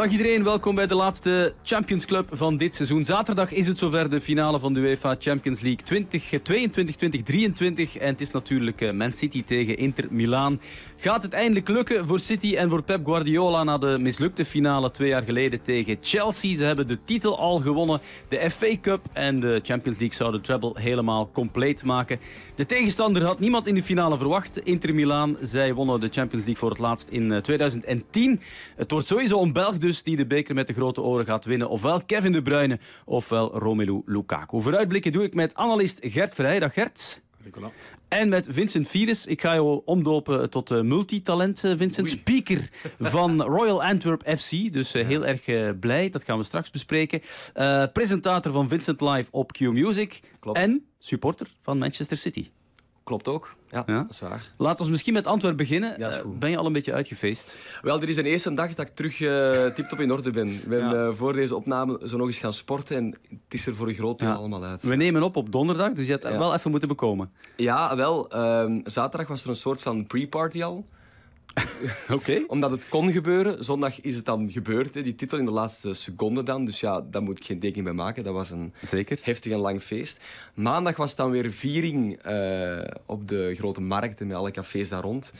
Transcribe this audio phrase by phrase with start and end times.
[0.00, 3.04] Dag iedereen, welkom bij de laatste Champions Club van dit seizoen.
[3.04, 6.04] Zaterdag is het zover de finale van de UEFA Champions League
[7.96, 8.00] 2022-2023.
[8.00, 10.60] En het is natuurlijk eh, Man City tegen Inter Milaan.
[11.02, 15.08] Gaat het eindelijk lukken voor City en voor Pep Guardiola na de mislukte finale twee
[15.08, 16.56] jaar geleden tegen Chelsea?
[16.56, 18.00] Ze hebben de titel al gewonnen.
[18.28, 22.20] De FA Cup en de Champions League zouden de treble helemaal compleet maken.
[22.54, 24.58] De tegenstander had niemand in de finale verwacht.
[24.64, 28.32] Inter Milaan, zij wonnen de Champions League voor het laatst in 2010.
[28.32, 28.38] Eh,
[28.76, 31.68] het wordt sowieso een Belg dus die de beker met de grote oren gaat winnen.
[31.68, 34.62] Ofwel Kevin De Bruyne, ofwel Romelu Lukaku.
[34.62, 36.36] Vooruitblikken doe ik met analist Gert.
[36.36, 37.20] Dag Gert.
[37.44, 37.70] Nicola.
[38.08, 39.26] En met Vincent Virus.
[39.26, 42.06] Ik ga jou omdopen tot uh, multitalent, uh, Vincent.
[42.06, 42.16] Oei.
[42.18, 42.70] Speaker
[43.14, 44.72] van Royal Antwerp FC.
[44.72, 46.10] Dus uh, heel erg blij.
[46.10, 47.22] Dat gaan we straks bespreken.
[47.92, 50.20] Presentator van Vincent Live op Q Music.
[50.38, 50.58] Klopt.
[50.58, 52.50] En supporter van Manchester City.
[53.04, 53.54] Klopt ook.
[53.70, 54.00] Ja, Ja.
[54.02, 54.50] dat is waar.
[54.56, 55.94] Laat ons misschien met Antwerp beginnen.
[55.98, 56.38] Ja, Uh, goed.
[56.38, 57.54] ben je al een beetje uitgefeest?
[57.82, 60.48] Wel, er is een eerste dag dat ik terug eh tiptop in orde ben.
[60.48, 60.92] Ik ben Ja.
[61.06, 63.94] eh, voor deze opname zo nog eens gaan sporten en het is er voor een
[63.94, 64.82] groot deel allemaal uit.
[64.82, 67.30] We nemen op op donderdag, dus je hebt wel even moeten bekomen.
[67.56, 68.30] Ja, wel.
[68.30, 70.86] ehm, zaterdag was er een soort van pre-party al.
[72.10, 72.44] Oké.
[72.46, 73.64] Omdat het kon gebeuren.
[73.64, 74.94] Zondag is het dan gebeurd.
[74.94, 75.02] Hè.
[75.02, 76.64] Die titel in de laatste seconde dan.
[76.64, 78.24] Dus ja, daar moet ik geen teken bij maken.
[78.24, 79.18] Dat was een Zeker.
[79.22, 80.20] heftig en lang feest.
[80.54, 85.32] Maandag was dan weer viering eh, op de grote markten met alle cafés daar rond.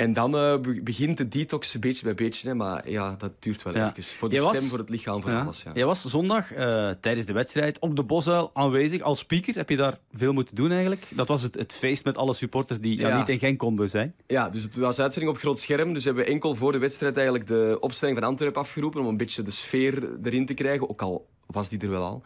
[0.00, 2.48] En dan be- begint de detox beetje bij beetje.
[2.48, 3.88] Hè, maar ja, dat duurt wel Ja.
[3.96, 4.02] even.
[4.16, 5.40] Voor de Jij stem, was- voor het lichaam, voor Ja.
[5.42, 5.62] alles.
[5.62, 5.70] Ja.
[5.74, 9.54] Jij was zondag eh, tijdens de wedstrijd op de Bosuil aanwezig als speaker.
[9.54, 11.06] Heb je daar veel moeten doen eigenlijk?
[11.10, 13.18] Dat was het, het feest met alle supporters die ja, Ja.
[13.18, 14.14] niet in Genk konden zijn.
[14.26, 15.92] Ja, dus het was uitzending op groot scherm.
[15.94, 19.16] Dus hebben we enkel voor de wedstrijd eigenlijk de opstelling van Antwerpen afgeroepen om een
[19.16, 20.90] beetje de sfeer erin te krijgen.
[20.90, 22.22] Ook al was die er wel al.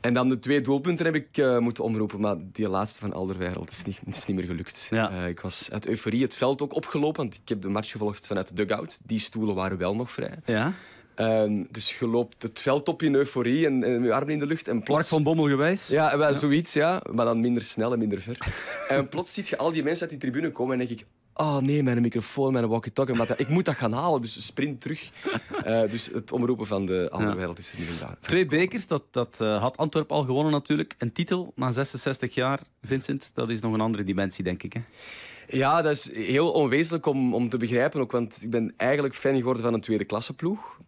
[0.00, 3.70] En dan de twee doelpunten heb ik eh, moeten omroepen, maar die laatste van Alderweireld
[3.70, 4.86] is niet, is niet meer gelukt.
[4.90, 5.10] Ja.
[5.10, 8.26] Eh, ik was uit euforie het veld ook opgelopen, want ik heb de match gevolgd
[8.26, 8.98] vanuit de dugout.
[9.04, 10.38] Die stoelen waren wel nog vrij.
[10.44, 10.72] Ja.
[11.14, 14.68] Ehm, dus je loopt het veld op in euforie en, je armen in de lucht.
[14.68, 15.08] En Mark plots...
[15.08, 15.86] van Bommel gewijs.
[15.86, 17.02] Ja, wel, zoiets, ja.
[17.12, 18.38] Maar dan minder snel en minder ver.
[18.88, 21.06] en plots ziet je al die mensen uit die tribune komen en denk ik...
[21.38, 23.36] Oh nee, mijn microfoon, mijn walkie-talkie.
[23.36, 25.10] Ik moet dat gaan halen, dus sprint terug.
[25.64, 27.36] Eh, dus het omroepen van de andere Ja.
[27.36, 28.16] wereld is er niet daar.
[28.20, 30.94] Twee bekers, dat, dat eh, had Antwerp al gewonnen natuurlijk.
[30.98, 34.72] Een titel na 66 jaar, Vincent, dat is nog een andere dimensie, denk ik.
[34.72, 34.80] Hè?
[35.48, 39.36] Ja, dat is heel onwezenlijk om, om te begrijpen ook, want ik ben eigenlijk fan
[39.36, 40.78] geworden van een tweede klasse ploeg.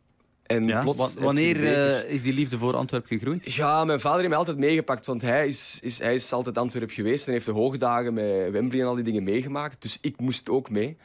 [0.48, 0.80] En Ja?
[0.82, 1.64] plots wanneer
[2.04, 3.52] eh, is die liefde voor Antwerp gegroeid?
[3.52, 6.90] Ja, mijn vader heeft mij altijd meegepakt, want hij is, is, hij is altijd Antwerp
[6.90, 9.82] geweest en heeft de hoogdagen met Wembley en al die dingen meegemaakt.
[9.82, 10.96] Dus ik moest ook mee.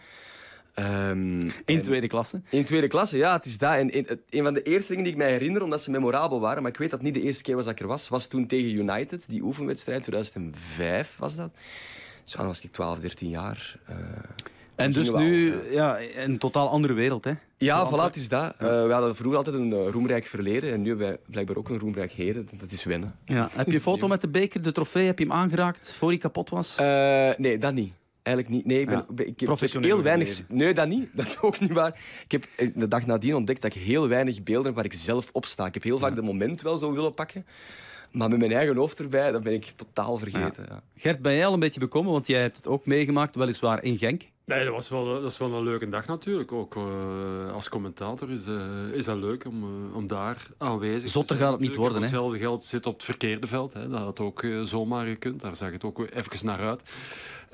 [0.74, 2.42] Ehm, In en- tweede klasse.
[2.50, 3.74] In tweede klasse, ja, het is dat.
[3.74, 6.62] En een, een van de eerste dingen die ik mij herinner, omdat ze memorabel waren,
[6.64, 8.28] maar ik weet dat het niet de eerste keer was dat ik er was, was
[8.28, 11.52] toen tegen United, die oefenwedstrijd, 2005 was dat.
[12.24, 13.76] Zo dan was ik 12, 13 jaar.
[13.86, 13.96] eh.
[14.76, 17.24] En dus nu al, ja, een totaal andere wereld.
[17.24, 17.32] Hè?
[17.58, 18.54] Ja, voilà, het is dat.
[18.58, 21.70] Eh, we hadden vroeger altijd een eh, roemrijk verleden en nu hebben wij blijkbaar ook
[21.70, 22.50] een roemrijk heden.
[22.52, 23.16] Dat is wennen.
[23.26, 23.50] Ja.
[23.56, 25.06] Heb je een foto met de beker, de trofee?
[25.06, 26.76] Heb je hem aangeraakt voor hij kapot was?
[26.76, 27.94] Eh, nee, dat niet.
[28.22, 28.66] Eigenlijk niet.
[28.66, 30.42] Nee, ik ben, Ja, ik heb professioneel heel weinig.
[30.48, 31.10] Nee, dat niet.
[31.16, 32.00] Dat is ook niet waar.
[32.28, 35.30] Ik heb de dag nadien ontdekt dat ik heel weinig beelden heb waar ik zelf
[35.32, 35.66] op sta.
[35.66, 37.46] Ik heb heel vaak de moment wel zo willen pakken.
[38.12, 40.66] Maar met mijn eigen hoofd erbij, dat ben ik totaal vergeten.
[40.70, 40.82] Ja.
[40.96, 42.12] Gert, ben jij al een beetje bekomen?
[42.12, 44.24] Want jij hebt het ook meegemaakt, weliswaar in Genk.
[44.46, 46.52] Nee, dat, was wel, dat is wel een leuke dag natuurlijk.
[46.52, 51.22] Ook eh, als commentator is, eh, is dat leuk om, eh, om daar aanwezig Zotter
[51.22, 51.40] te zijn.
[51.40, 52.04] gaat het niet worden, hè?
[52.04, 53.74] Hetzelfde geld zit op het verkeerde veld.
[53.74, 53.90] Hè.
[53.90, 55.42] Dat had ook zomaar gekund.
[55.42, 56.84] Daar zag het ook even naar uit.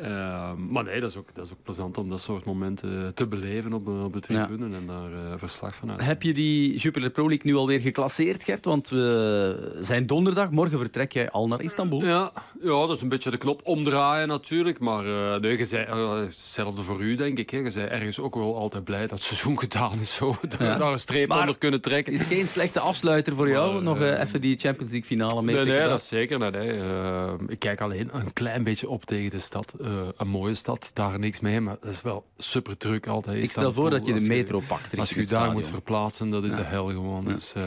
[0.01, 3.27] Eh, maar nee, dat is, ook, dat is ook plezant om dat soort momenten te
[3.27, 6.05] beleven op, de- op de tribune en daar eh, verslag van uit.
[6.05, 8.65] Heb je die Jupiler Pro League nu alweer geclasseerd, Gert?
[8.65, 10.51] Want we zijn donderdag.
[10.51, 12.03] Morgen vertrek jij al naar Istanbul.
[12.03, 14.79] Ja, ja, dat is een beetje de knop omdraaien natuurlijk.
[14.79, 17.49] Maar eh, nee, je zei, eh, hetzelfde voor u, denk ik.
[17.49, 17.57] Hè.
[17.57, 20.15] Je zei ergens ook wel altijd blij dat het seizoen gedaan is.
[20.15, 22.13] Zo, dat we daar een streep Maar- onder kunnen trekken.
[22.13, 23.73] Is geen slechte afsluiter voor jou.
[23.73, 25.55] Maar, Nog eh, eh, even die Champions League finale mee.
[25.55, 25.89] Nee, nee, pikken.
[25.89, 26.39] dat is zeker.
[26.39, 26.71] Nee, nee.
[26.71, 29.73] Eh, ik kijk alleen een klein beetje op tegen de stad.
[29.89, 31.61] Eh, een mooie stad, daar niks mee.
[31.61, 33.43] Maar dat is wel super druk altijd.
[33.43, 34.97] Ik stel voor dat je de metro pakt.
[34.97, 36.57] Als je je daar moet verplaatsen, dat is Ja.
[36.57, 37.25] de hel gewoon.
[37.25, 37.63] Dus, eh,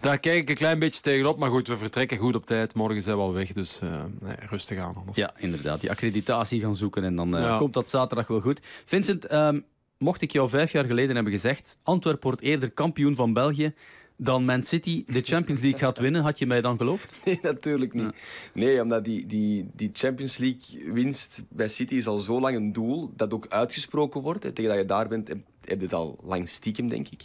[0.00, 1.38] daar kijk ik een klein beetje tegenop.
[1.38, 2.74] Maar goed, we vertrekken goed op tijd.
[2.74, 3.88] Morgen zijn we al weg, dus eh,
[4.20, 5.16] nee, rustig aan anders.
[5.16, 5.80] Ja, inderdaad.
[5.80, 7.56] Die accreditatie gaan zoeken en dan Ja.
[7.58, 8.60] komt dat zaterdag wel goed.
[8.84, 9.60] Vincent, ehm,
[9.98, 11.78] mocht ik jou vijf jaar geleden hebben gezegd...
[11.82, 13.74] Antwerp wordt eerder kampioen van België
[14.16, 17.14] dan Man City de Champions League gaat winnen, had je mij dan geloofd?
[17.24, 18.12] Nee, natuurlijk niet.
[18.52, 22.72] Nee, omdat die, die, die Champions League winst bij City is al zo lang een
[22.72, 24.42] doel dat ook uitgesproken wordt.
[24.42, 24.52] Hè.
[24.52, 27.24] Tegen dat je daar bent, heb, je het al lang stiekem, denk ik.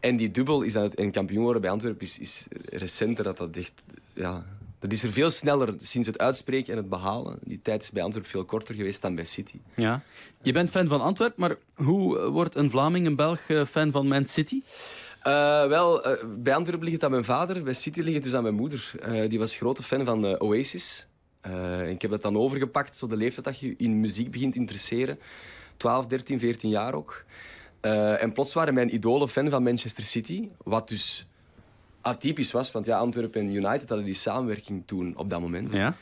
[0.00, 3.56] En die dubbel is dat een kampioen worden bij Antwerpen is, is recenter dat dat
[3.56, 3.72] echt
[4.12, 4.44] ja,
[4.78, 7.38] Dat is er veel sneller sinds het uitspreken en het behalen.
[7.42, 9.58] Die tijd is bij Antwerpen veel korter geweest dan bij City.
[9.74, 10.02] Ja.
[10.42, 14.08] Je bent fan van Antwerpen, maar hoe wordt een Vlaming, een Belg, eh, fan van
[14.08, 14.62] Man City?
[15.26, 18.34] Uh, wel, uh, bij Antwerpen ligt het aan mijn vader, bij City ligt het dus
[18.34, 18.92] aan mijn moeder.
[19.08, 21.06] Uh, die was grote fan van Oasis.
[21.88, 25.18] ik heb dat dan overgepakt, zo de leeftijd dat je in muziek begint te interesseren.
[25.76, 27.24] 12, 13, 14 jaar ook.
[28.20, 31.26] en plots waren mijn idolen fan van Manchester City, wat dus
[32.00, 35.72] atypisch was, want ja, Antwerpen en United hadden die samenwerking toen op dat moment.
[35.74, 35.96] Ja.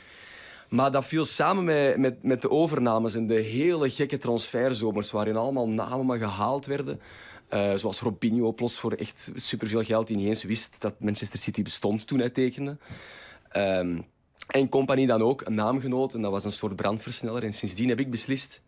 [0.68, 5.36] Maar dat viel samen met, met, met de overnames en de hele gekke transferzomers, waarin
[5.36, 7.00] allemaal namen maar gehaald werden.
[7.54, 11.62] Uh, zoals Robinho plots voor echt superveel geld, die niet eens wist dat Manchester City
[11.62, 12.76] bestond toen hij tekende.
[13.56, 14.06] Um,
[14.46, 17.42] en Company dan ook, een naamgenoot, en dat was een soort brandversneller.
[17.42, 18.62] En sindsdien heb ik beslist,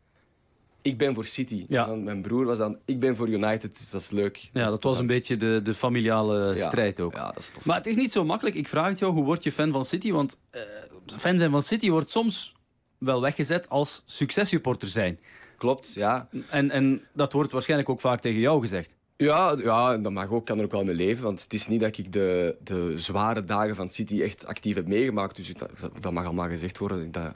[0.82, 1.64] ik ben voor City.
[1.68, 1.86] Ja.
[1.86, 4.50] mijn broer was dan, ik ben voor United, dus dat is leuk.
[4.52, 7.14] Ja, dat, was een beetje de, de familiale strijd ook.
[7.14, 7.64] Ja, dat is tof.
[7.64, 8.56] Maar het is niet zo makkelijk.
[8.56, 10.12] Ik vraag het jou, hoe word je fan van City?
[10.12, 10.60] Want uh,
[11.06, 12.54] fan zijn van City wordt soms
[12.98, 15.20] wel weggezet als successupporter zijn.
[15.56, 16.28] Klopt, ja.
[16.48, 18.90] En, en dat wordt waarschijnlijk ook vaak tegen jou gezegd.
[19.16, 21.24] Ja, ja, dat mag ook, kan er ook wel mee leven.
[21.24, 24.86] Want het is niet dat ik de, de zware dagen van City echt actief heb
[24.86, 25.36] meegemaakt.
[25.36, 25.70] Dus dat,
[26.00, 27.12] dat mag allemaal gezegd worden.
[27.12, 27.32] Dat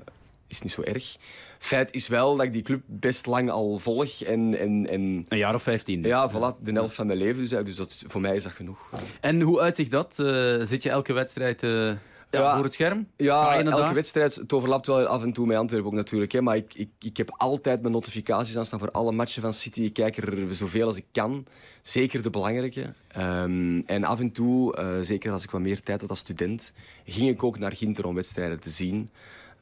[0.46, 1.17] is niet zo erg.
[1.58, 4.20] Feit is wel dat ik die club best lang al volg.
[4.20, 5.25] En, en, en...
[5.28, 6.02] Een jaar of vijftien.
[6.02, 6.11] Dus.
[6.11, 7.40] Ja, voilà, de helft van mijn leven.
[7.40, 8.90] Dus, dus dat, voor mij is dat genoeg.
[9.20, 10.17] En hoe uitzicht dat?
[10.20, 10.26] Uh,
[10.62, 11.62] zit je elke wedstrijd...
[11.62, 11.93] Uh
[12.31, 13.06] ja, voor het scherm?
[13.17, 14.35] Ja, elke wedstrijd.
[14.35, 16.32] Het overlapt wel af en toe met Antwerpen ook natuurlijk.
[16.32, 19.55] Hè, maar ik, ik, ik heb altijd mijn notificaties aan staan voor alle matchen van
[19.55, 19.82] City.
[19.82, 21.47] Ik kijk er zoveel als ik kan.
[21.82, 22.93] Zeker de belangrijke.
[23.19, 26.73] Um, en af en toe, uh, zeker als ik wat meer tijd had als student,
[27.05, 29.11] ging ik ook naar Ginter om wedstrijden te zien.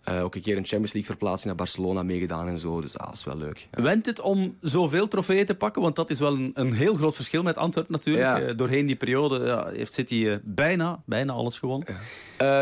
[0.09, 2.81] Uh, ook een keer een Champions League verplaatsing naar Barcelona meegedaan en zo.
[2.81, 3.69] Dus ah, dat is wel leuk.
[3.71, 3.83] Ja.
[3.83, 5.83] Went het om zoveel trofeeën te pakken?
[5.83, 8.49] Want dat is wel een, een heel groot verschil met Antwerpen natuurlijk.
[8.49, 11.97] Uh, doorheen die periode ja, heeft City uh, bijna, bijna alles gewonnen.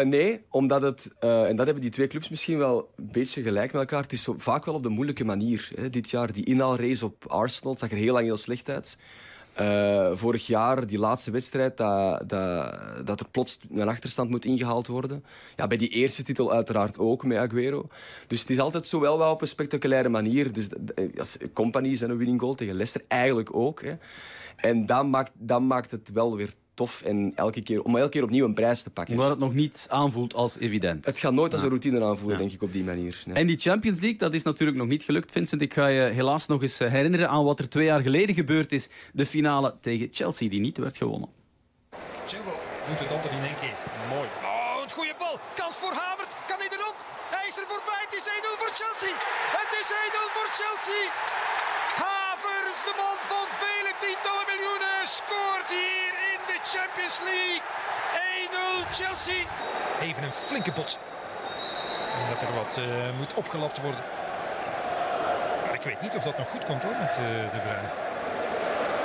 [0.09, 3.81] nee, omdat het, en dat hebben die twee clubs misschien wel een beetje gelijk met
[3.81, 4.03] elkaar.
[4.03, 5.71] Het is zo, vaak wel op de moeilijke manier.
[5.75, 5.91] Hè.
[5.91, 8.99] Dit jaar, die inhaalrace op Arsenal, zag er heel lang heel slecht uit.
[9.61, 14.87] Uh, vorig jaar, die laatste wedstrijd, dat, dat, dat er plots een achterstand moet ingehaald
[14.87, 15.25] worden.
[15.57, 17.89] Ja, bij die eerste titel uiteraard ook, met Aguero.
[18.27, 20.53] Dus het is altijd zo wel, wel op een spectaculaire manier.
[20.53, 20.69] Dus
[21.19, 23.83] als Company zijn een winning goal tegen Leicester, eigenlijk ook.
[23.83, 23.95] Hè.
[24.57, 28.23] En dat maakt, dat maakt het wel weer tof en elke keer, om elke keer
[28.23, 29.15] opnieuw een prijs te pakken.
[29.15, 31.05] Omdat het nog niet aanvoelt als evident.
[31.05, 33.23] Het gaat nooit als een routine aanvoelen, denk ik, op die manier.
[33.27, 33.37] Nee.
[33.37, 35.63] En die Champions League, dat is natuurlijk nog niet gelukt, Vincent.
[35.63, 38.73] Ik ga je helaas nog eens eh, herinneren aan wat er twee jaar geleden gebeurd
[38.73, 38.89] is.
[39.13, 41.29] De finale tegen Chelsea, die niet werd gewonnen.
[42.27, 43.77] Chilwell doet het altijd in één keer.
[44.15, 44.29] Mooi.
[44.45, 45.39] Oh, een goede bal.
[45.55, 46.35] Kans voor Havertz.
[46.51, 46.99] Kan hij er rond?
[47.37, 48.03] Hij is er voorbij.
[48.07, 49.15] Het is 1-0 voor Chelsea.
[49.61, 51.03] Het is 1-0 voor Chelsea.
[52.03, 52.26] Havertz,
[52.85, 56.07] de man van vele tientallen miljoenen, scoort hier
[56.75, 57.63] Champions League.
[58.83, 59.45] 1-0 Chelsea.
[60.01, 60.99] Even een flinke bot.
[62.15, 62.87] En dat er wat uh,
[63.19, 64.01] moet opgelapt worden.
[65.65, 67.89] Maar ik weet niet of dat nog goed komt hoor met uh, De Bruyne.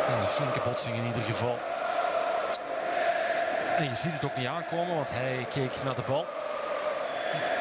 [0.08, 1.60] Dat is een flinke botsing in ieder geval.
[3.78, 6.26] En je ziet het ook niet aankomen, want hij keek naar de bal.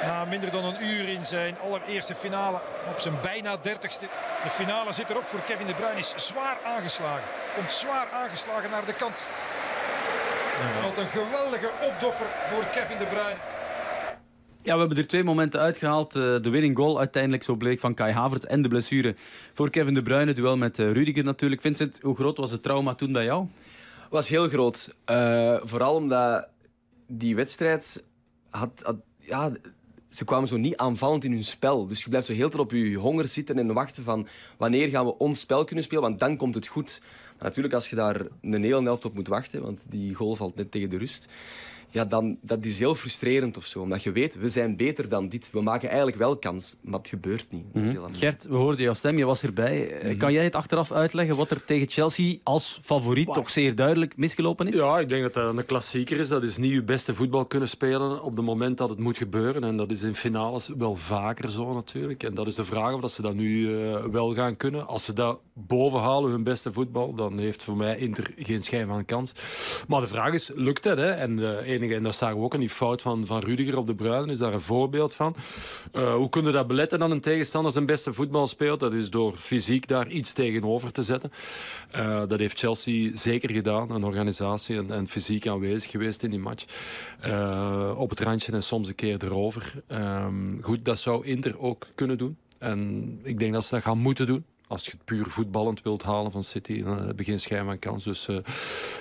[0.04, 2.60] Na minder dan een uur in zijn allereerste finale
[2.90, 4.06] op zijn bijna dertigste.
[4.42, 5.98] De finale zit erop voor Kevin De Bruyne.
[5.98, 7.28] Is zwaar aangeslagen.
[7.54, 9.26] Komt zwaar aangeslagen naar de kant.
[10.82, 13.38] Wat een geweldige opdoffer voor Kevin De Bruyne.
[14.62, 16.16] Ja, we hebben er twee momenten uitgehaald.
[16.16, 19.16] Eh, de winning goal uiteindelijk zo bleek van Kai Havertz en de blessure
[19.54, 20.32] voor Kevin De Bruyne.
[20.32, 21.60] Duel met eh, Rudiger natuurlijk.
[21.60, 23.46] Vincent, hoe groot was het trauma toen bij jou?
[24.10, 24.94] was heel groot.
[25.10, 26.48] Uh, vooral omdat
[27.06, 28.04] die wedstrijd
[28.50, 29.50] had, had, ja,
[30.10, 31.86] ze kwamen zo niet aanvallend in hun spel.
[31.86, 34.26] Dus je blijft zo heel tijd op je honger zitten en wachten van
[34.56, 37.02] wanneer gaan we ons spel kunnen spelen, want dan komt het goed.
[37.38, 40.70] Natuurlijk, als je daar een hele helft op moet wachten, want die goal valt net
[40.70, 41.28] tegen de rust,
[41.90, 43.80] ja, dan, dat is heel frustrerend of zo.
[43.80, 45.50] Omdat je weet, we zijn beter dan dit.
[45.52, 47.74] We maken eigenlijk wel kans, maar het gebeurt niet.
[47.74, 48.14] Mm -hmm.
[48.14, 49.98] Gert, we hoorden jouw stem, je was erbij.
[50.02, 50.18] Mm -hmm.
[50.18, 54.68] Kan jij het achteraf uitleggen wat er tegen Chelsea als favoriet toch zeer duidelijk misgelopen
[54.68, 54.76] is?
[54.76, 56.28] Ja, ik denk dat dat een klassieker is.
[56.28, 59.64] Dat is niet je beste voetbal kunnen spelen op het moment dat het moet gebeuren.
[59.64, 62.22] En dat is in finales wel vaker zo natuurlijk.
[62.22, 64.86] En dat is de vraag of dat ze dat nu uh, wel gaan kunnen.
[64.86, 68.86] Als ze dat boven halen, hun beste voetbal, dan heeft voor mij Inter geen schijn
[68.86, 69.32] van kans.
[69.88, 70.98] Maar de vraag is, lukt het?
[70.98, 71.10] Hè?
[71.10, 73.94] En uh, en dat zagen we ook in die fout van, van Rudiger op de
[73.94, 75.36] Bruinen, is daar een voorbeeld van.
[75.92, 78.80] Uh, hoe kunnen dat beletten dat een tegenstander zijn beste voetbal speelt?
[78.80, 81.32] Dat is door fysiek daar iets tegenover te zetten.
[81.96, 86.38] Uh, dat heeft Chelsea zeker gedaan, een organisatie en, en fysiek aanwezig geweest in die
[86.38, 86.64] match.
[87.26, 89.72] Uh, op het randje en soms een keer erover.
[89.88, 92.36] Um, goed, dat zou Inter ook kunnen doen.
[92.58, 96.02] En ik denk dat ze dat gaan moeten doen als je het puur voetballend wilt
[96.02, 98.04] halen van City, dan heb je geen schijn van kans.
[98.04, 98.38] Dus uh,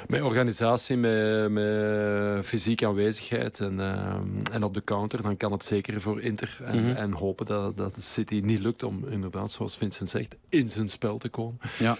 [0.07, 4.15] met organisatie, met, met fysieke aanwezigheid en, uh,
[4.51, 6.59] en op de counter, dan kan het zeker voor Inter.
[6.63, 6.95] En, mm -hmm.
[6.95, 11.17] en hopen dat, dat City niet lukt om inderdaad, zoals Vincent zegt, in zijn spel
[11.17, 11.59] te komen.
[11.79, 11.97] Ja.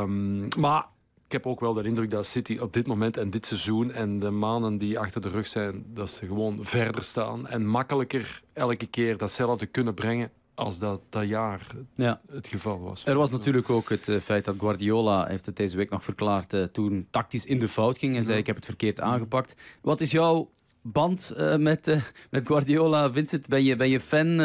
[0.00, 0.86] Um, maar
[1.26, 4.18] ik heb ook wel de indruk dat City op dit moment en dit seizoen en
[4.18, 8.86] de maanden die achter de rug zijn, dat ze gewoon verder staan en makkelijker elke
[8.86, 12.20] keer datzelfde kunnen brengen als dat dat jaar ja.
[12.30, 13.06] het geval was.
[13.06, 16.54] Er was natuurlijk ook het uh, feit dat Guardiola, heeft het deze week nog verklaard,
[16.54, 19.54] uh, toen tactisch in de fout ging en zei ik heb het verkeerd aangepakt.
[19.80, 20.50] Wat is jouw
[20.82, 21.96] band uh, met,
[22.30, 23.48] met Guardiola, Vincent?
[23.48, 24.40] Ben je, ben je fan?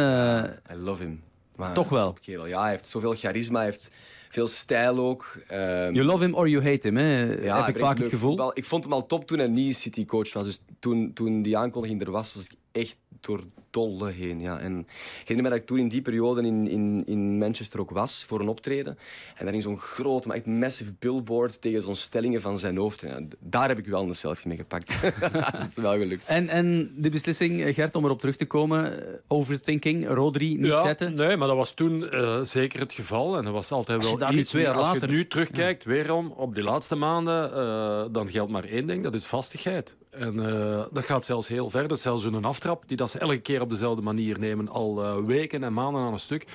[0.72, 1.24] I love him.
[1.56, 2.13] Maar, Toch wel?
[2.22, 2.48] Kerel.
[2.48, 3.91] Ja, hij heeft zoveel charisma, hij heeft
[4.30, 5.38] veel stijl ook.
[5.51, 5.58] Uh,
[5.91, 7.24] you love him or you hate him, hè?
[7.44, 8.30] Ja, heb ik vaak het gevoel.
[8.30, 8.51] Voetbal.
[8.53, 10.44] Ik vond hem al top toen hij niet City coach was.
[10.44, 14.39] Dus toen, toen die aankondiging er was, was ik echt door dolle heen.
[14.39, 14.60] Ja.
[14.60, 17.89] En ik herinner me dat ik toen in die periode in, in, in Manchester ook
[17.89, 18.98] was voor een optreden.
[19.36, 23.01] En daar in zo'n groot, maar echt massive billboard tegen zo'n stellingen van zijn hoofd.
[23.01, 25.01] Ja, daar heb ik wel een selfie mee gepakt.
[25.51, 26.25] dat is wel gelukt.
[26.25, 31.15] En, en de beslissing, Gert, om erop terug te komen, overthinking, Rodri niet ja, zetten?
[31.15, 33.38] Nee, maar dat was toen uh, zeker het geval.
[33.38, 34.50] En dat was altijd wel als je iets.
[34.50, 35.10] twee jaar als later...
[35.10, 35.89] je nu terugkijkt, ja.
[35.89, 39.96] weerom, op die laatste maanden, uh, dan geldt maar één ding, dat is vastigheid.
[40.12, 41.88] En uh, dat gaat zelfs heel ver.
[41.88, 45.03] Dat is zelfs een aftrap die dat ze elke keer op dezelfde manier nemen, al
[45.03, 46.48] uh, weken en maanden aan een stuk.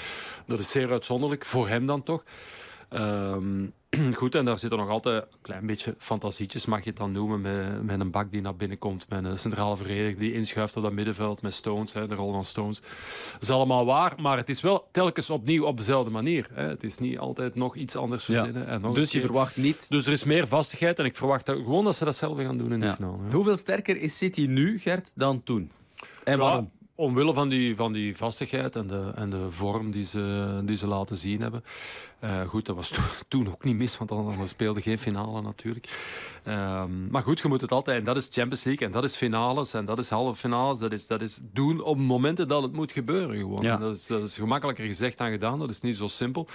[0.46, 2.22] Dat is zeer uitzonderlijk, voor hem dan toch.
[2.90, 3.72] Um,
[4.14, 7.40] goed, en daar zitten nog altijd een klein beetje fantasietjes, mag je het dan noemen,
[7.40, 10.82] met, met een bak die naar binnen komt, met een centrale verdediger die inschuift op
[10.82, 12.80] dat middenveld met Stones, hè, de rol van Stones.
[13.32, 16.48] Dat is allemaal waar, maar het is wel telkens opnieuw op dezelfde manier.
[16.52, 16.68] Hè.
[16.68, 18.62] Het is niet altijd nog iets anders verzinnen.
[18.62, 18.68] Ja.
[18.68, 19.88] En nog dus je verwacht niet...
[19.88, 22.72] Dus er is meer vastigheid en ik verwacht dat, gewoon dat ze datzelfde gaan doen
[22.72, 22.90] in ja.
[22.90, 23.16] de finale.
[23.32, 25.70] Hoeveel sterker is City nu, Gert, dan toen?
[26.26, 26.70] En waarom?
[26.94, 30.86] Omwille van die, van die vastigheid en de, en de vorm die ze, die ze
[30.86, 31.64] laten zien hebben.
[32.24, 35.42] Uh, goed, dat was to toen ook niet mis, want dan, dan speelde geen finale
[35.42, 35.88] natuurlijk.
[36.48, 39.16] Um, maar goed, je moet het altijd, en dat is Champions League, en dat is
[39.16, 40.78] finales, en dat is halve finales.
[40.78, 43.62] Dat is, dat is doen op momenten dat het moet gebeuren gewoon.
[43.62, 43.76] Ja.
[43.76, 46.46] Dat, is, dat is gemakkelijker gezegd dan gedaan, dat is niet zo simpel.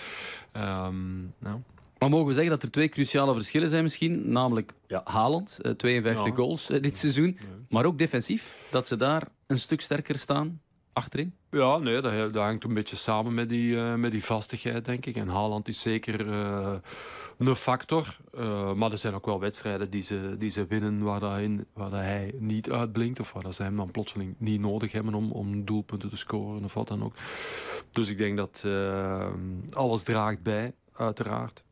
[0.53, 1.59] Um, nou.
[1.97, 4.31] Maar mogen we zeggen dat er twee cruciale verschillen zijn misschien?
[4.31, 6.33] Namelijk ja, Haaland, uh, 52 Ja.
[6.35, 7.37] goals uh, dit seizoen.
[7.69, 10.61] Maar ook defensief, dat ze daar een stuk sterker staan
[10.93, 11.33] achterin.
[11.49, 15.15] Ja, nee, dat, hangt een beetje samen met die, uh, met die vastigheid, denk ik.
[15.15, 16.73] En Haaland is zeker uh,
[17.37, 18.17] een factor.
[18.35, 21.65] Uh, maar er zijn ook wel wedstrijden die ze, die ze winnen waar, dat in,
[21.73, 23.19] waar dat hij niet uitblinkt.
[23.19, 26.63] Of waar dat ze hem dan plotseling niet nodig hebben om, om doelpunten te scoren
[26.63, 27.13] of wat dan ook.
[27.91, 28.65] Dus ik denk dat
[29.69, 31.63] alles draagt bij, uiteraard.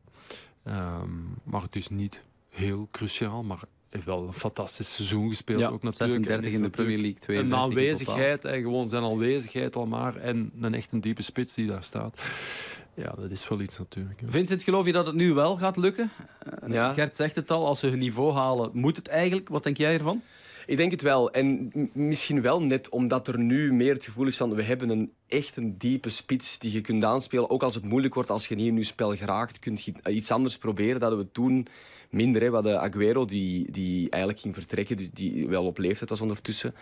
[0.64, 3.42] Um, maar het is niet heel cruciaal.
[3.42, 5.60] Maar heeft wel een fantastisch seizoen gespeeld.
[5.60, 6.24] Ja, ook natuurlijk.
[6.26, 10.16] 36 in de Premier League, 32 Een aanwezigheid en gewoon zijn aanwezigheid al maar.
[10.16, 12.20] En een echt een diepe spits die daar staat.
[12.94, 14.20] Ja, dat is wel iets natuurlijk.
[14.26, 16.10] Vincent, geloof je dat het nu wel gaat lukken?
[16.66, 16.92] Ja.
[16.92, 19.48] Gert zegt het al, als ze hun niveau halen, moet het eigenlijk.
[19.48, 20.22] Wat denk jij ervan?
[20.70, 21.30] Ik denk het wel.
[21.30, 25.12] En misschien wel net omdat er nu meer het gevoel is van we hebben een
[25.26, 27.50] echt een diepe spits die je kunt aanspelen.
[27.50, 30.30] Ook als het moeilijk wordt, als je niet in je spel geraakt, kun je iets
[30.30, 31.00] anders proberen.
[31.00, 31.66] Dat we toen
[32.10, 32.42] minder.
[32.42, 32.48] Hè.
[32.48, 36.74] We hadden Aguero die, die eigenlijk ging vertrekken, dus die wel op leeftijd was ondertussen.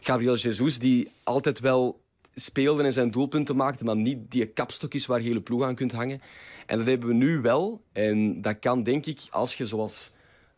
[0.00, 2.00] Gabriel Jesus die altijd wel
[2.34, 5.74] speelde en zijn doelpunten maakte, maar niet die kapstok is waar je hele ploeg aan
[5.74, 6.20] kunt hangen.
[6.66, 7.82] En dat hebben we nu wel.
[7.92, 10.12] En dat kan denk ik, als je zoals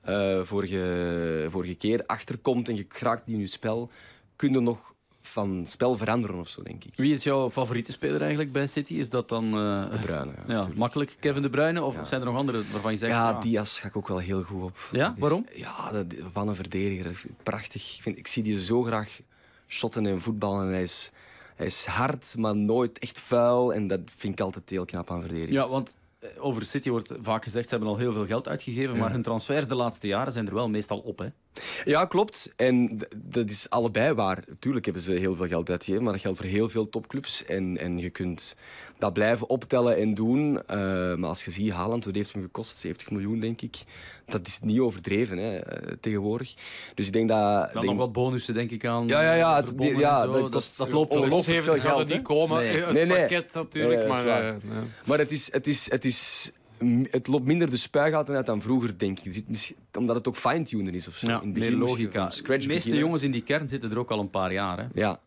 [0.09, 3.91] uh, vorige, vorige keer achterkomt en je raakt die in je spel,
[4.37, 4.93] kun je nog
[5.27, 6.93] van spel veranderen of zo, denk ik.
[6.97, 8.95] Wie is jouw favoriete speler eigenlijk bij City?
[8.95, 9.45] Is dat dan...
[9.45, 10.33] Uh, de Bruyne.
[10.47, 11.83] Ja, ja, makkelijk Kevin De Bruyne?
[11.83, 12.05] Of Ja.
[12.05, 13.13] zijn er nog andere waarvan je zegt...
[13.13, 14.79] Ja, ah, Diaz ga ik ook wel heel goed op.
[14.93, 15.13] Ja?
[15.15, 15.47] Is- Waarom?
[15.55, 17.21] Ja, dat, wat een verdediger.
[17.43, 17.97] Prachtig.
[17.97, 19.21] Ik, vind, ik zie die zo graag
[19.69, 20.67] shotten en voetballen.
[20.67, 21.11] En hij is,
[21.57, 23.75] hij is hard, maar nooit echt vuil.
[23.75, 25.53] En dat vind ik altijd heel knap aan verdedigers.
[25.53, 25.95] Ja, want eh,
[26.39, 29.01] over City wordt vaak gezegd, ze hebben al heel veel geld uitgegeven, Ja.
[29.01, 31.19] maar hun transfers de laatste jaren zijn er wel meestal op.
[31.19, 31.27] Hè?
[31.85, 32.53] Ja, klopt.
[32.57, 34.45] En dat is allebei waar.
[34.59, 37.45] Tuurlijk hebben ze heel veel geld uitgegeven, maar dat geldt voor heel veel topclubs.
[37.45, 38.57] En, en je kunt
[38.99, 40.63] dat blijven optellen en doen.
[40.67, 40.77] Eh,
[41.15, 42.77] maar als je ziet, Haaland, wat heeft hem gekost?
[42.79, 43.77] 70 miljoen, denk ik.
[44.27, 46.55] Dat is niet overdreven hè, eh, tegenwoordig.
[46.95, 47.73] Dus ik denk dat...
[47.73, 49.07] Denk- nog wat bonussen, denk ik aan.
[49.09, 51.63] Ja, ja, ja, het- verbonden ja, dat kost dat loopt ongelooflijk ongelooflijk.
[51.65, 52.15] veel 70 gaat geld, het hè?
[52.15, 52.59] niet komen.
[52.63, 52.83] Nee.
[52.83, 53.19] Het Nee, nee.
[53.19, 54.27] pakket natuurlijk, maar...
[54.27, 54.55] eh.
[55.05, 56.51] Maar het, is, het, is, het, is,
[57.11, 59.33] het loopt minder de spuigaten uit dan vroeger, denk ik.
[59.33, 61.27] Zit misschien- Omdat het ook fine-tuner is of zo.
[61.27, 62.27] Ja, In het meer logica.
[62.29, 62.99] De meeste beginnen.
[63.01, 64.79] jongens in die kern zitten er ook al een paar jaar.
[64.79, 64.85] Hè?
[64.95, 65.21] Ja,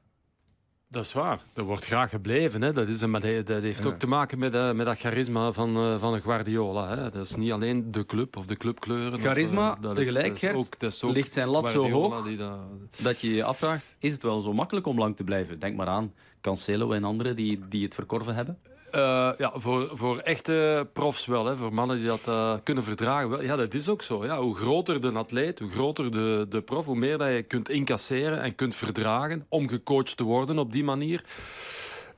[0.89, 1.41] Dat is waar.
[1.53, 2.61] Er wordt graag gebleven.
[2.61, 2.73] Hè.
[2.73, 3.85] Dat, is, maar dat, dat heeft Ja.
[3.85, 6.97] ook te maken met, eh, met dat charisma van, eh, van een Guardiola.
[6.97, 7.09] Hè.
[7.09, 9.13] Dat is niet alleen de club of de clubkleuren.
[9.13, 11.47] of, Charisma, eh, dat is- tegelijk, dat is Gert, ook- dat is ook ligt zijn
[11.47, 12.35] lat zo hoog?
[12.37, 12.59] dat-
[13.01, 15.59] Dat je je afvraagt, is het wel zo makkelijk om lang te blijven?
[15.59, 18.57] Denk maar aan Cancelo en anderen die, die het verkorven hebben.
[18.95, 21.45] Uh, ja, voor, voor echte profs wel.
[21.45, 21.57] Hè.
[21.57, 23.29] Voor mannen die dat uh, kunnen verdragen.
[23.29, 23.43] Wel.
[23.43, 24.25] Ja, dat is ook zo.
[24.25, 24.39] Ja.
[24.39, 28.41] Hoe groter de atleet, hoe groter de, de prof, hoe meer dat je kunt incasseren
[28.41, 31.23] en kunt verdragen om gecoacht te worden op die manier.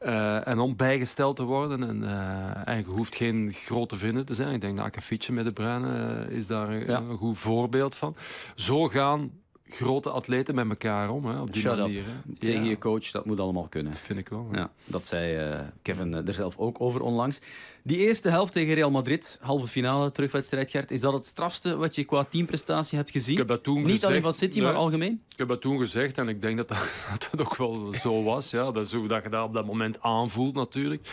[0.02, 1.84] Uh, en om bijgesteld te worden.
[1.84, 4.54] En, uh, en je hoeft geen grote vinden te zijn.
[4.54, 6.98] Ik denk dat Akkefietje met de Bruinen is daar een, ja.
[6.98, 8.16] een goed voorbeeld van.
[8.56, 9.32] Zo gaan
[9.70, 11.26] grote atleten met elkaar om.
[11.26, 12.04] Hè, op die Shut manier.
[12.40, 13.94] Tegen je coach, dat moet allemaal kunnen.
[13.94, 14.48] Vind ik wel.
[14.52, 14.72] Ja.
[14.86, 17.40] dat zei uh, Kevin er zelf ook over onlangs.
[17.90, 21.96] Die eerste helft tegen Real Madrid, halve finale, terugwedstrijd Gert, is dat het strafste wat
[21.96, 23.32] je qua teamprestatie hebt gezien?
[23.32, 25.22] Ik heb dat toen Niet gezegd, alleen van City, nee, maar algemeen?
[25.30, 26.78] Ik heb dat toen gezegd en ik denk dat dat,
[27.12, 28.50] dat, dat ook wel zo was.
[28.50, 28.72] Ja.
[28.72, 31.08] Dat is hoe dat je dat op dat moment aanvoelt natuurlijk.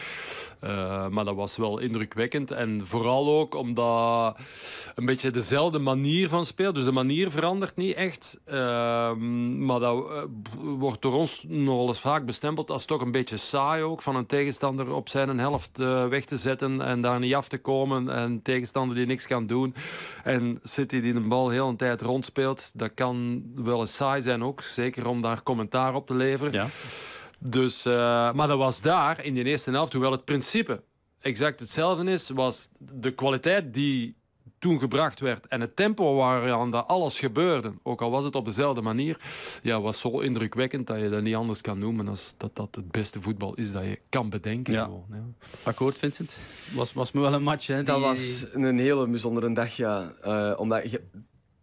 [0.64, 2.50] Uh, maar dat was wel indrukwekkend.
[2.50, 4.36] En vooral ook omdat
[4.94, 6.74] een beetje dezelfde manier van spelen.
[6.74, 8.40] Dus de manier verandert niet echt.
[8.48, 8.54] Uh,
[9.56, 10.22] maar dat uh,
[10.58, 14.02] wordt door ons nogal eens vaak bestempeld als toch een beetje saai ook.
[14.02, 17.58] Van een tegenstander op zijn helft eh, weg te zetten en daar niet af te
[17.58, 18.08] komen.
[18.08, 19.74] En tegenstander die niks kan doen.
[20.24, 22.70] En City die de bal heel een tijd rondspeelt.
[22.74, 24.62] Dat kan wel eens saai zijn ook.
[24.62, 26.52] Zeker om daar commentaar op te leveren.
[26.52, 26.68] Ja.
[27.38, 27.92] Dus, uh,
[28.32, 30.82] maar dat was daar in die eerste helft, hoewel het principe
[31.20, 34.16] exact hetzelfde is, was de kwaliteit die
[34.66, 38.44] toen gebracht werd en het tempo waaraan dat alles gebeurde, ook al was het op
[38.44, 39.16] dezelfde manier,
[39.62, 42.90] ja, was zo indrukwekkend dat je dat niet anders kan noemen als dat dat het
[42.90, 44.72] beste voetbal is dat je kan bedenken.
[44.72, 44.84] Ja.
[44.84, 45.24] Gewoon, ja.
[45.62, 46.36] Akkoord, Vincent?
[46.74, 47.76] Was, was me wel een match, hè?
[47.76, 47.84] Die...
[47.84, 50.14] Dat was een hele bijzondere dag, ja.
[50.24, 51.02] Uh, omdat je,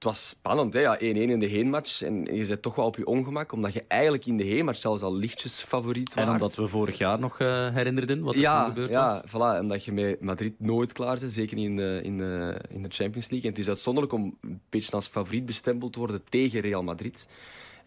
[0.03, 0.79] het was spannend, hè?
[0.79, 2.01] Ja, 1-1 in de heenmatch.
[2.01, 5.01] En je zit toch wel op je ongemak, omdat je eigenlijk in de heenmatch zelfs
[5.01, 6.23] al lichtjes favoriet was.
[6.23, 9.31] En omdat we vorig jaar nog uh, herinnerden wat er ja, toen gebeurd ja, was.
[9.31, 12.83] Voilà, omdat je met Madrid nooit klaar bent, zeker niet in de, in, de, in
[12.83, 13.49] de Champions League.
[13.49, 17.27] En het is uitzonderlijk om een beetje als favoriet bestempeld te worden tegen Real Madrid.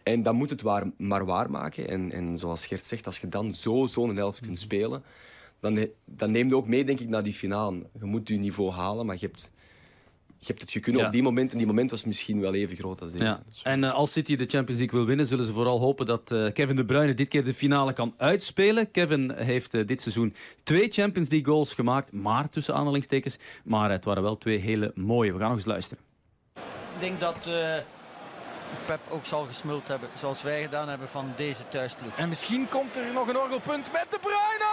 [0.02, 1.88] En dan moet het waar, maar waarmaken.
[1.88, 5.04] En, en zoals Gert zegt, als je dan zo zo'n helft kunt spelen,
[5.60, 7.86] dan, dan neem je ook mee, denk ik, naar die finale.
[7.98, 9.50] Je moet je niveau halen, maar je hebt
[10.38, 11.06] je hebt het gekund Ja.
[11.06, 11.52] op die moment.
[11.52, 13.24] En die moment was misschien wel even groot als deze.
[13.24, 13.42] Ja.
[13.62, 16.52] En uh, als City de Champions League wil winnen, zullen ze vooral hopen dat uh,
[16.52, 18.90] Kevin De Bruyne dit keer de finale kan uitspelen.
[18.90, 23.38] Kevin heeft uh, dit seizoen twee Champions League goals gemaakt, maar tussen aanhalingstekens.
[23.64, 25.32] Maar het waren wel twee hele mooie.
[25.32, 26.04] We gaan nog eens luisteren.
[26.54, 27.48] Ik denk dat
[28.86, 32.16] Pep ook zal gesmuld hebben, zoals wij gedaan hebben van deze thuisploeg.
[32.16, 34.70] En misschien komt er nog een orgelpunt met De Bruyne!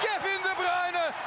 [0.00, 0.35] Kevin De Bruyne,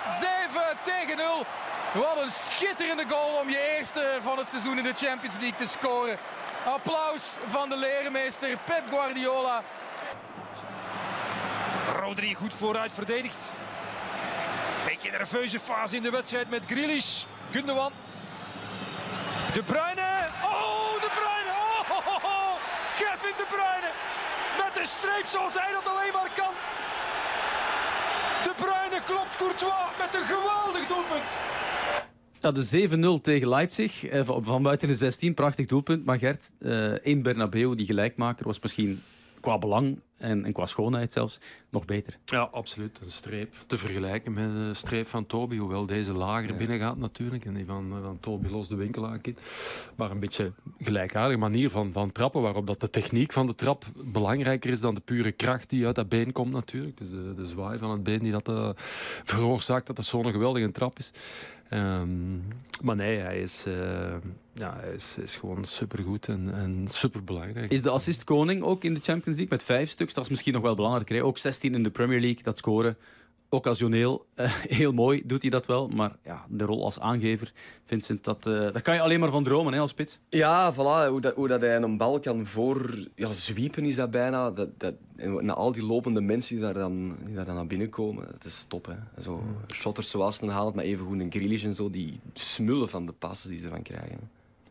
[0.06, 1.45] 7 tegen 0.
[1.93, 5.67] Wat een schitterende goal om je eerste van het seizoen in de Champions League te
[5.67, 6.17] scoren.
[6.65, 9.63] Applaus van de leermeester Pep Guardiola.
[11.99, 13.52] Rodri goed vooruit verdedigd.
[14.86, 17.23] Beetje nerveuze fase in de wedstrijd met Grealish.
[17.52, 17.93] Gundogan.
[19.54, 20.28] De Bruyne.
[20.43, 21.54] Oh, De Bruyne.
[21.89, 22.56] Oh.
[22.95, 23.91] Kevin De Bruyne.
[24.63, 26.48] Met een streep zoals hij dat alleen maar kan.
[29.05, 31.39] Klopt Courtois met een geweldig doelpunt.
[32.41, 36.05] Ja, de 7-0 tegen Leipzig, eh, van, buiten de 16, prachtig doelpunt.
[36.05, 36.51] Maar Gert,
[37.03, 39.01] in Bernabeu, die gelijkmaker, was misschien
[39.49, 42.17] qua belang en, en qua schoonheid zelfs nog beter.
[42.25, 42.99] Ja, absoluut.
[43.01, 46.57] Een streep te vergelijken met de streep van Toby, hoewel deze lager ja.
[46.57, 47.45] binnen gaat natuurlijk.
[47.45, 49.39] En die van, van Toby los de winkel aankiet.
[49.95, 53.85] Maar een beetje gelijkaardige manier van, van trappen, waarop dat de techniek van de trap
[53.95, 56.97] belangrijker is dan de pure kracht die uit dat been komt natuurlijk.
[56.97, 58.69] Dus de, de zwaai van het been die dat uh,
[59.23, 61.12] veroorzaakt dat dat zo'n geweldige trap is.
[61.73, 62.43] Um,
[62.82, 63.73] maar nee, hij is, uh,
[64.53, 67.71] ja, hij is, gewoon supergoed en, en superbelangrijk.
[67.71, 70.13] Is de assistkoning ook in de Champions League met vijf stuks?
[70.13, 71.21] Dat is misschien nog wel belangrijker.
[71.21, 72.97] Ook 16 in de Premier League, dat scoren.
[73.49, 75.88] Occasioneel, uh, heel mooi doet hij dat wel.
[75.88, 77.51] Maar ja, de rol als aangever,
[77.85, 80.19] Vincent, dat, uh, daar kan je alleen maar van dromen hè, als spits.
[80.29, 81.09] Ja, voilà.
[81.09, 84.51] Hoe dat, hoe dat hij een bal kan voor ja, zwiepen is dat bijna.
[84.51, 87.89] Dat, dat, en al die lopende mensen die daar dan, die daar dan naar binnen
[87.89, 88.85] komen, dat is top.
[88.85, 89.21] Hè.
[89.21, 89.43] Zo.
[89.73, 93.12] Shotters zoals een Haaland, maar even goed een Grealish en zo, die smullen van de
[93.12, 94.19] passen die ze ervan krijgen.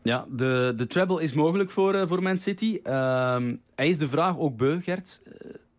[0.03, 2.81] Ja, de, de treble is mogelijk voor, uh, voor Man City.
[2.85, 3.37] Uh,
[3.75, 5.21] hij is de vraag ook beu, Gert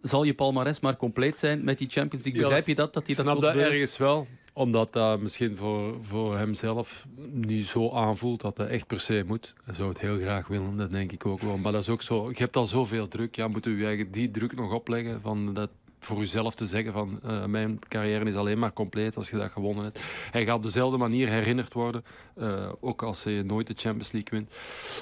[0.01, 2.41] zal je palmares maar compleet zijn met die Champions League?
[2.41, 2.93] Begrijp je dat?
[2.93, 4.27] dat hij dat snap dat ergens wel.
[4.53, 9.53] Omdat dat misschien voor, voor hemzelf niet zo aanvoelt dat hij echt per se moet.
[9.63, 11.57] Hij zou het heel graag willen, dat denk ik ook wel.
[11.57, 12.29] Maar dat is ook zo.
[12.29, 13.35] Je hebt al zoveel druk.
[13.35, 17.19] Ja, moet u eigen die druk nog opleggen van dat voor uzelf te zeggen van
[17.25, 19.99] uh, mijn carrière is alleen maar compleet als je dat gewonnen hebt.
[20.31, 22.03] Hij gaat op dezelfde manier herinnerd worden,
[22.37, 24.51] uh, ook als hij nooit de Champions League wint.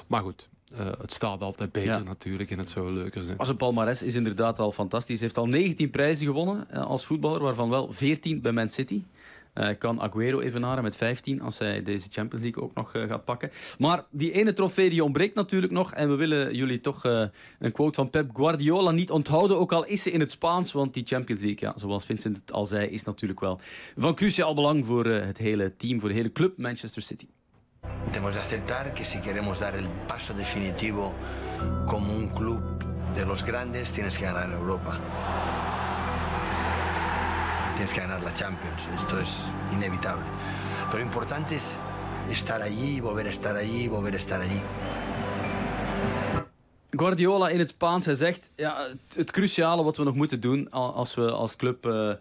[0.06, 1.98] Maar goed, uh, het staat altijd beter ja.
[1.98, 3.36] natuurlijk en het zou leuker zijn.
[3.36, 5.18] Maar zijn palmares is inderdaad al fantastisch.
[5.18, 9.02] Hij heeft al 19 prijzen gewonnen als voetballer, waarvan wel 14 bij Man City.
[9.54, 13.50] Uh, kan Aguero evenaren met 15 als hij deze Champions League ook nog gaat pakken.
[13.78, 15.92] Maar die ene trofee die ontbreekt natuurlijk nog.
[15.92, 17.04] En we willen jullie toch
[17.58, 19.58] een quote van Pep Guardiola niet onthouden.
[19.58, 20.72] Ook al is ze in het Spaans.
[20.72, 23.60] Want die Champions League, ja, zoals Vincent het al zei, is natuurlijk wel
[23.96, 27.26] van cruciaal belang voor het hele team, voor de hele club Manchester City.
[28.12, 31.12] Tenemos de aceptar que si queremos dar el paso definitivo
[31.86, 32.62] como un club
[33.14, 34.98] de los grandes, tienes que ganar Europa.
[37.74, 38.88] Tienes que ganar la Champions.
[38.94, 40.24] Esto es inevitable.
[40.86, 41.78] Pero lo importante es
[42.30, 44.60] estar allí, volver a estar allí, volver a estar allí.
[46.90, 51.14] Guardiola in het Spaans, hij zegt ja, het, cruciale wat we nog moeten doen als
[51.14, 52.12] we als club uh,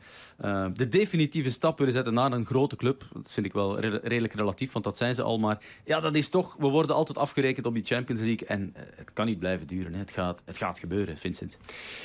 [0.42, 3.04] uh, de definitieve stap willen zetten naar een grote club.
[3.14, 5.40] Dat vind ik wel redelijk relatief, want dat zijn ze al.
[5.40, 8.84] Maar ja, dat is toch, we worden altijd afgerekend op die Champions League en uh,
[8.96, 9.94] het kan niet blijven duren.
[9.94, 10.00] Hè.
[10.00, 11.58] Het, gaat, het gaat gebeuren, Vincent.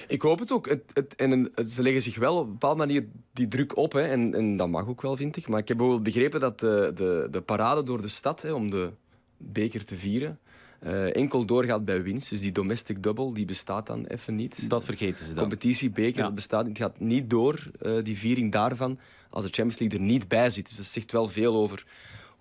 [0.09, 0.69] Ik hoop het ook.
[0.69, 3.93] Het, het, en ze leggen zich wel op een bepaalde manier die druk op.
[3.93, 4.03] Hè.
[4.03, 5.49] En, en dat mag ook wel, vind ik.
[5.49, 8.71] Maar ik heb bijvoorbeeld begrepen dat de, de, de parade door de stad hè, om
[8.71, 8.91] de
[9.37, 10.39] beker te vieren
[10.87, 12.31] uh, enkel doorgaat bij winst.
[12.31, 14.71] Dus die domestic double die bestaat dan even niet.
[14.71, 15.49] Dat vergeten ze dan.
[15.49, 16.25] Competitiebeker, ja.
[16.25, 16.79] dat bestaat niet.
[16.79, 18.99] Het gaat niet door, uh, die viering daarvan,
[19.31, 20.69] als de Champions League er niet bij zit.
[20.69, 21.85] Dus dat zegt wel veel over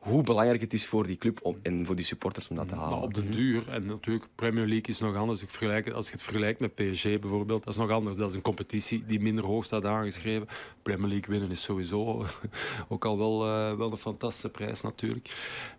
[0.02, 2.76] hoe belangrijk het is voor die club om, en voor die supporters om dat te
[2.76, 2.90] halen.
[2.90, 5.42] Maar op de duur, en natuurlijk Premier League is nog anders.
[5.42, 8.18] Ik vergelijk, als je het vergelijkt met PSG bijvoorbeeld, dat is nog anders.
[8.18, 10.48] Dat is een competitie die minder hoog staat aangeschreven.
[10.82, 12.26] Premier League winnen is sowieso
[12.90, 15.30] ook al wel, uh, wel een fantastische prijs natuurlijk.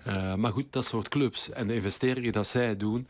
[0.07, 3.07] Uh, maar goed, dat soort clubs en de investeringen dat zij doen,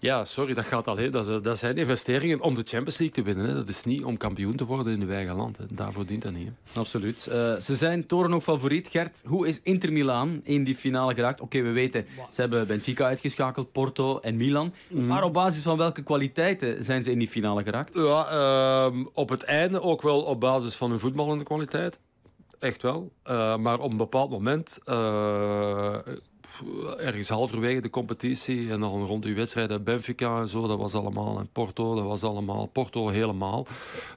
[0.00, 1.10] ja, sorry, dat gaat alleen.
[1.10, 3.46] Dat, dat zijn investeringen om de Champions League te winnen.
[3.46, 3.54] Hè.
[3.54, 5.56] Dat is niet om kampioen te worden in uw eigen land.
[5.56, 5.64] Hè.
[5.70, 6.48] Daarvoor dient dat niet.
[6.48, 6.80] Hè.
[6.80, 7.26] Absoluut.
[7.28, 8.88] Uh, ze zijn toren favoriet.
[8.88, 10.37] Gert, hoe is Inter Milaan?
[10.44, 11.40] In die finale geraakt.
[11.40, 14.72] Oké, we weten, ze hebben Benfica uitgeschakeld, Porto en Milan.
[14.88, 15.06] Mhm.
[15.06, 17.94] Maar op basis van welke kwaliteiten zijn ze in die finale geraakt?
[17.94, 21.98] Ja, uh, op het einde ook wel op basis van hun voetballende kwaliteit.
[22.58, 23.12] Echt wel.
[23.26, 25.96] Uh, maar op een bepaald moment uh,
[26.98, 31.38] ergens halverwege de competitie en dan rond die wedstrijden Benfica en zo, dat was allemaal
[31.38, 33.66] en Porto, dat was allemaal Porto helemaal.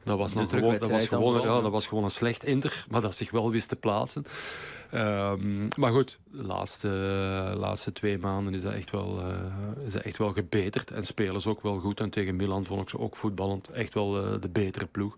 [0.04, 3.02] Dat was, nog gewoon, dat was gewoon, ja, dat was gewoon een slecht Inter, maar
[3.02, 4.26] dat zich wel wist te plaatsen.
[4.94, 6.88] Um, maar goed, de laatste,
[7.58, 10.92] laatste twee maanden is dat, echt wel, uh, is dat echt wel gebeterd.
[10.92, 12.00] En spelen ze ook wel goed.
[12.00, 15.16] En tegen Milan vond ik ze ook voetballend echt wel uh, de betere ploeg.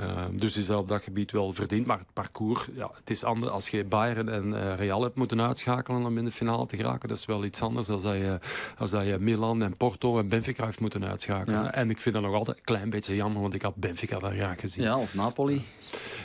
[0.00, 1.86] Uh, dus is dat op dat gebied wel verdiend.
[1.86, 3.52] Maar het parcours, ja, het is anders.
[3.52, 7.08] Als je Bayern en uh, Real hebt moeten uitschakelen om in de finale te geraken,
[7.08, 8.38] dat is wel iets anders dan dat je,
[8.78, 11.62] als dat je Milan en Porto en Benfica heeft moeten uitschakelen.
[11.62, 11.72] Ja.
[11.72, 14.32] En ik vind dat nog altijd een klein beetje jammer, want ik had Benfica daar
[14.32, 14.84] graag gezien.
[14.84, 15.64] Ja, of Napoli.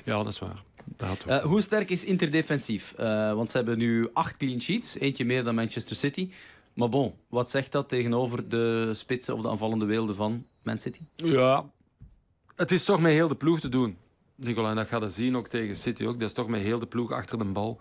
[0.04, 0.64] Ja, dat is waar.
[1.28, 2.94] Uh, hoe sterk is Inter defensief?
[3.00, 6.30] Uh, want ze hebben nu acht clean sheets, eentje meer dan Manchester City.
[6.74, 11.00] Maar bon, wat zegt dat tegenover de spitsen of de aanvallende weelden van Man City?
[11.16, 11.66] Ja,
[12.56, 13.98] het is toch met heel de ploeg te doen.
[14.36, 16.20] Nicola, en dat gaat je zien ook tegen City ook.
[16.20, 17.80] Dat is toch met heel de ploeg achter de bal.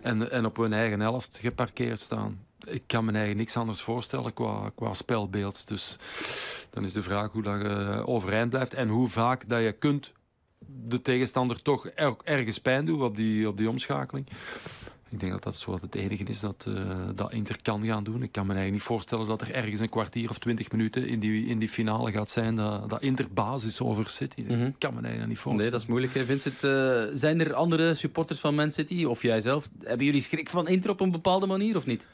[0.00, 2.44] En, en op hun eigen helft geparkeerd staan.
[2.64, 5.68] Ik kan me eigenlijk niks anders voorstellen qua, qua spelbeeld.
[5.68, 5.96] Dus
[6.70, 8.74] dan is de vraag hoe dat je overeind blijft.
[8.74, 10.12] En hoe vaak dat je kunt
[10.66, 11.86] de tegenstander toch
[12.24, 14.26] ergens pijn doen op die, op die omschakeling.
[15.10, 18.22] Ik denk dat dat zo het enige is dat, uh, dat Inter kan gaan doen.
[18.22, 21.20] Ik kan me eigenlijk niet voorstellen dat er ergens een kwartier of twintig minuten in
[21.20, 24.44] die, in die finale gaat zijn dat, dat Inter basis over City.
[24.48, 25.56] Mm Ik kan me eigenlijk niet voorstellen.
[25.56, 26.14] Nee, dat is moeilijk.
[26.14, 26.24] Hè.
[26.24, 29.68] Vincent, uh, zijn er andere supporters van Man City of jij zelf?
[29.82, 32.06] Hebben jullie schrik van Inter op een bepaalde manier of niet?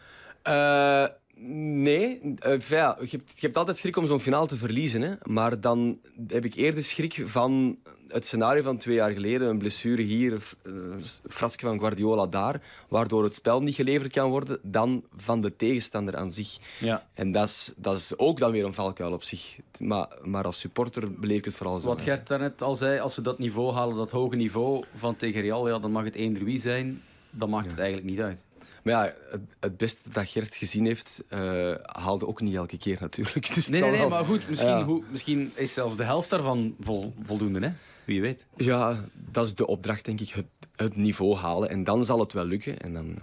[0.44, 1.06] Uh,
[1.38, 5.02] Nee, uh, ja, je, hebt, je, hebt, altijd schrik om zo'n finale te verliezen.
[5.02, 5.14] Hè?
[5.22, 9.48] Maar dan heb ik eerder schrik van het scenario van twee jaar geleden.
[9.48, 12.62] Een blessure hier, een uh, frasje van Guardiola daar.
[12.88, 14.58] Waardoor het spel niet geleverd kan worden.
[14.62, 16.58] Dan van de tegenstander aan zich.
[16.80, 17.06] Ja.
[17.14, 19.58] En dat is, dat is ook dan weer een valkuil op zich.
[19.78, 21.88] Maar, maar als supporter beleef ik het vooral zo.
[21.88, 25.40] Wat Gert daarnet al zei, als ze dat niveau halen, dat hoge niveau van tegen
[25.40, 27.02] Real, ja, dan mag het eender wie zijn.
[27.30, 28.45] Dan maakt het eigenlijk niet uit.
[28.86, 32.96] Maar ja, het, het, beste dat Gert gezien heeft, uh, haalde ook niet elke keer
[33.00, 33.48] natuurlijk.
[33.54, 34.84] Dus nee, nee, nee, maar goed, misschien, ja.
[34.84, 37.72] hoe, misschien is zelfs de helft daarvan vol, voldoende, hè?
[38.04, 38.44] Wie weet.
[38.56, 40.28] Ja, dat is de opdracht, denk ik.
[40.28, 40.46] Het,
[40.76, 41.68] het niveau halen.
[41.68, 42.78] En dan zal het wel lukken.
[42.78, 43.18] En dan,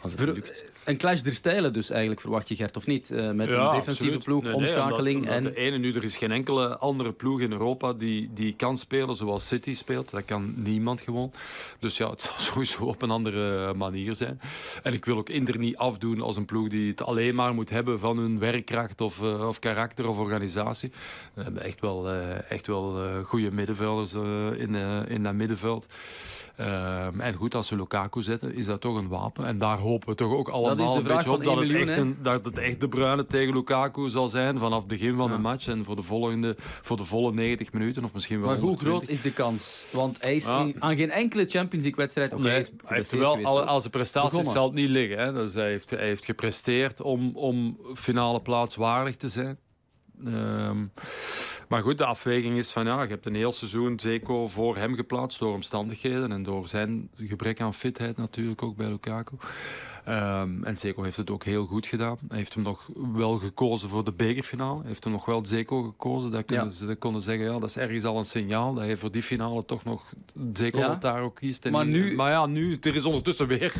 [0.00, 0.64] als het Ver, lukt.
[0.84, 3.10] Een clash der stijlen dus eigenlijk, verwacht je Gert, of niet?
[3.10, 4.24] Uh, met ja, een defensieve absoluut.
[4.24, 5.16] ploeg, nee, omschakeling.
[5.16, 5.54] Omdat, omdat en...
[5.54, 9.16] De ene nu, er is geen enkele andere ploeg in Europa die, die kan spelen
[9.16, 10.10] zoals City speelt.
[10.10, 11.32] Dat kan niemand gewoon.
[11.78, 14.40] Dus ja, het zal sowieso op een andere manier zijn.
[14.82, 17.70] En ik wil ook Inter niet afdoen als een ploeg die het alleen maar moet
[17.70, 20.92] hebben van hun werkkracht of, uh, of karakter of organisatie.
[21.34, 24.12] We hebben echt wel, uh, echt wel goede middenvelders
[24.58, 24.74] in,
[25.08, 25.86] in dat middenveld.
[26.56, 29.46] Ehm, en goed, als ze Lukaku zetten, is dat toch een wapen.
[29.46, 31.88] En daar hopen we toch ook allemaal de een vraag beetje op van dat 1
[31.88, 35.28] het, een, dat het echt de bruine tegen Lukaku zal zijn vanaf het begin van
[35.30, 35.36] Ja.
[35.36, 35.66] de match.
[35.68, 38.98] En voor de, volgende, voor de volle 90 minuten of misschien wel Maar hoe 120.
[39.08, 39.84] groot is de kans?
[39.92, 40.58] Want hij is Ja.
[40.60, 42.32] in- aan geen enkele Champions League wedstrijd...
[42.32, 43.66] Oké, Nee, hij is hij heeft wel, geweest, al, hoor.
[43.66, 44.52] als de prestaties Begonnen.
[44.52, 45.18] zal het niet liggen.
[45.18, 45.32] Hè.
[45.32, 49.58] Dus hij, heeft, hij heeft gepresteerd om, om finale plaats waardig te zijn.
[50.24, 50.76] Ehm,
[51.68, 54.94] maar goed, de afweging is van ja, je hebt een heel seizoen Zeko voor hem
[54.94, 59.36] geplaatst door omstandigheden en door zijn gebrek aan fitheid natuurlijk ook bij Lukaku.
[60.04, 62.18] Ehm, en Zeko heeft het ook heel goed gedaan.
[62.28, 64.78] Hij heeft hem nog wel gekozen voor de bekerfinale.
[64.78, 66.30] Hij heeft hem nog wel Zeko gekozen.
[66.30, 66.70] Dat kunnen Ja.
[66.72, 69.22] ze dat konden zeggen, ja, dat is ergens al een signaal dat hij voor die
[69.22, 70.02] finale toch nog
[70.52, 70.94] Zeko Ja.
[70.94, 71.64] daar ook kiest.
[71.64, 73.72] En Maar nu- maar ja, nu, er is ondertussen weer,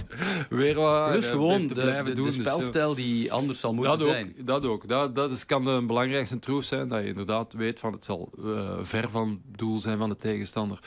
[0.51, 1.13] weer wat.
[1.13, 4.35] Dus gewoon de, te de, de doen, dus, spelstijl die anders zal moeten Dat zijn.
[4.39, 4.89] ook, dat ook.
[4.89, 6.89] Dat, dat is, kan de belangrijkste troef zijn.
[6.89, 10.17] Dat je inderdaad weet van het zal eh, ver van het doel zijn van de
[10.17, 10.79] tegenstander.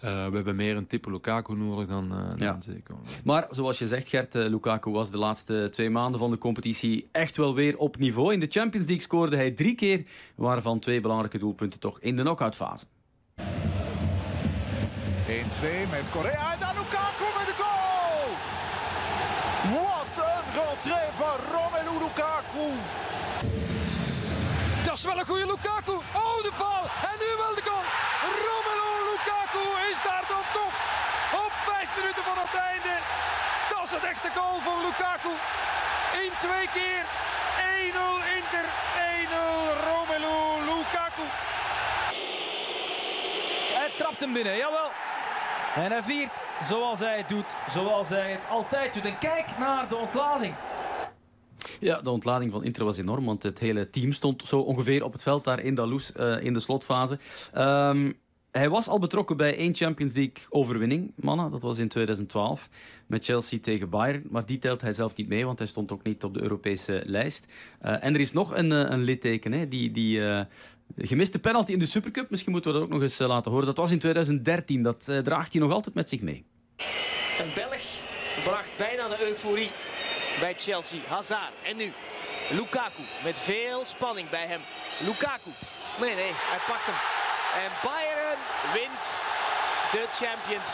[0.00, 2.52] Eh, we hebben meer een type Lukaku nodig dan, Ja.
[2.52, 2.94] dan Zeko.
[3.24, 4.48] Maar zoals je zegt, Gert, eh,
[4.78, 8.32] Lukaku was de laatste twee maanden van de competitie echt wel weer op niveau.
[8.32, 12.22] In de Champions League scoorde hij drie keer, waarvan twee belangrijke doelpunten toch in de
[12.22, 12.84] knock-outfase.
[12.86, 12.90] 1-2
[15.90, 18.26] met Correa en dan Lukaku met de goal!
[19.82, 22.66] Wat een rentree van Romelu Lukaku!
[24.84, 25.96] Dat is wel een goede Lukaku.
[26.24, 26.84] Oh, de bal.
[27.10, 27.86] En nu wel de goal.
[28.46, 30.74] Romelu Lukaku is daar dan toch
[31.44, 32.94] op vijf minuten van het einde.
[33.90, 35.28] Dat is het echte goal van Lukaku.
[36.24, 37.02] In twee keer.
[37.02, 37.06] 1-0
[38.36, 38.64] Inter.
[38.64, 38.70] 1-0
[39.88, 40.36] Romelu
[40.68, 41.26] Lukaku.
[43.78, 44.90] Hij trapt hem binnen, jawel.
[45.74, 49.04] En hij viert zoals hij het doet, zoals hij het altijd doet.
[49.04, 50.54] En kijk naar de ontlading.
[51.80, 55.12] Ja, de ontlading van Inter was enorm, want het hele team stond zo ongeveer op
[55.12, 57.18] het veld daar in Dalous eh, in de slotfase.
[57.52, 58.12] Ehm,
[58.50, 61.50] hij was al betrokken bij één Champions League overwinning, mannen.
[61.50, 62.68] Dat was in 2012
[63.06, 64.22] met Chelsea tegen Bayern.
[64.30, 67.02] Maar die telt hij zelf niet mee, want hij stond ook niet op de Europese
[67.06, 67.46] lijst.
[67.80, 70.40] Eh, en er is nog een, eh, een litteken, hè, die, die eh,
[70.96, 72.30] gemiste penalty in de Supercup.
[72.30, 73.66] Misschien moeten we dat ook nog eens laten horen.
[73.66, 74.82] Dat was in 2013.
[74.82, 76.44] Dat draagt hij nog altijd met zich mee.
[77.38, 77.82] Een Belg
[78.44, 79.70] bracht bijna de euforie
[80.40, 81.00] bij Chelsea.
[81.08, 81.52] Hazard.
[81.64, 81.92] En nu
[82.50, 84.60] Lukaku met veel spanning bij hem.
[85.06, 85.50] Lukaku.
[86.00, 87.00] Nee, nee, hij pakt hem.
[87.62, 88.17] En Bayern
[88.72, 89.06] wint
[89.92, 90.72] de Champions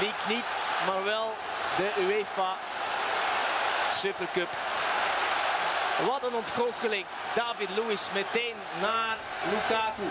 [0.00, 1.32] League niet, maar wel
[1.76, 2.52] de UEFA
[3.90, 4.48] Supercup.
[6.06, 7.04] Wat een ontgoocheling.
[7.34, 9.16] David Luiz meteen naar
[9.50, 10.08] Lukaku.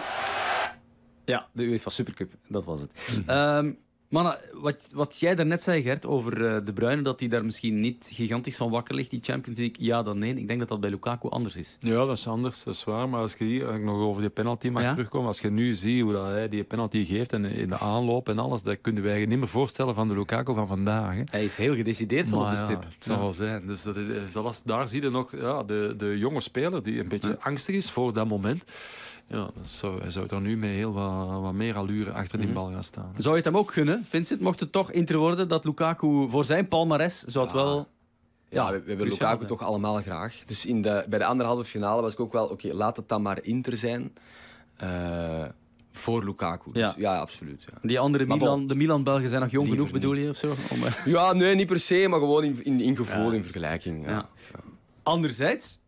[1.25, 2.91] Ja, de UEFA Supercup, dat was het.
[3.27, 3.71] Ehm
[4.13, 7.79] mannen, wat, wat jij daarnet zei, Gert, over eh, De Bruyne, dat hij daar misschien
[7.79, 10.35] niet gigantisch van wakker ligt, die Champions League, ja dan nee.
[10.35, 11.77] Ik denk dat dat bij Lukaku anders is.
[11.79, 13.09] Ja, dat is anders, dat is waar.
[13.09, 14.91] Maar als je hier als ik nog over die penalty mag Ja.
[14.91, 18.29] terugkomen, als je nu ziet hoe dat hij die penalty geeft en in de aanloop
[18.29, 21.15] en alles, dat kunnen wij je niet meer voorstellen van de Lukaku van vandaag.
[21.15, 21.21] Hè.
[21.25, 22.83] Hij is heel gedecideerd van op de Maar ja, stip.
[22.93, 23.21] het zal Ja.
[23.21, 23.67] wel zijn.
[23.67, 27.07] Dus dat is, zelfs daar zie je nog ja, de, de jonge speler die een
[27.07, 28.63] beetje angstig is voor dat moment.
[29.27, 32.45] Ja, zou, hij zou daar nu met heel wat, wat meer allure achter Mhm.
[32.45, 33.11] die bal gaan staan.
[33.17, 34.41] Zou je het hem ook gunnen, Vincent?
[34.41, 37.87] Mocht het toch Inter worden dat Lukaku voor zijn palmares zou het wel...
[38.49, 40.39] Ja, we, we hebben cruciaal Lukaku toch allemaal graag.
[40.45, 43.21] Dus in de, bij de anderhalve finale was ik ook wel, oké, laat het dan
[43.21, 44.13] maar Inter zijn.
[44.77, 45.45] eh,
[45.91, 46.71] voor Lukaku.
[46.71, 46.93] Dus, Ja.
[46.97, 47.19] ja.
[47.19, 47.63] absoluut.
[47.71, 47.77] Ja.
[47.81, 50.29] Die andere Maar Milan, de Milan-Belgen zijn nog jong genoeg, bedoel je?
[50.29, 50.53] Of zo?
[50.71, 54.07] Om, eh, ja, nee, niet per se, maar gewoon in, in, in gevoel, in vergelijking.
[55.03, 55.79] Anderzijds,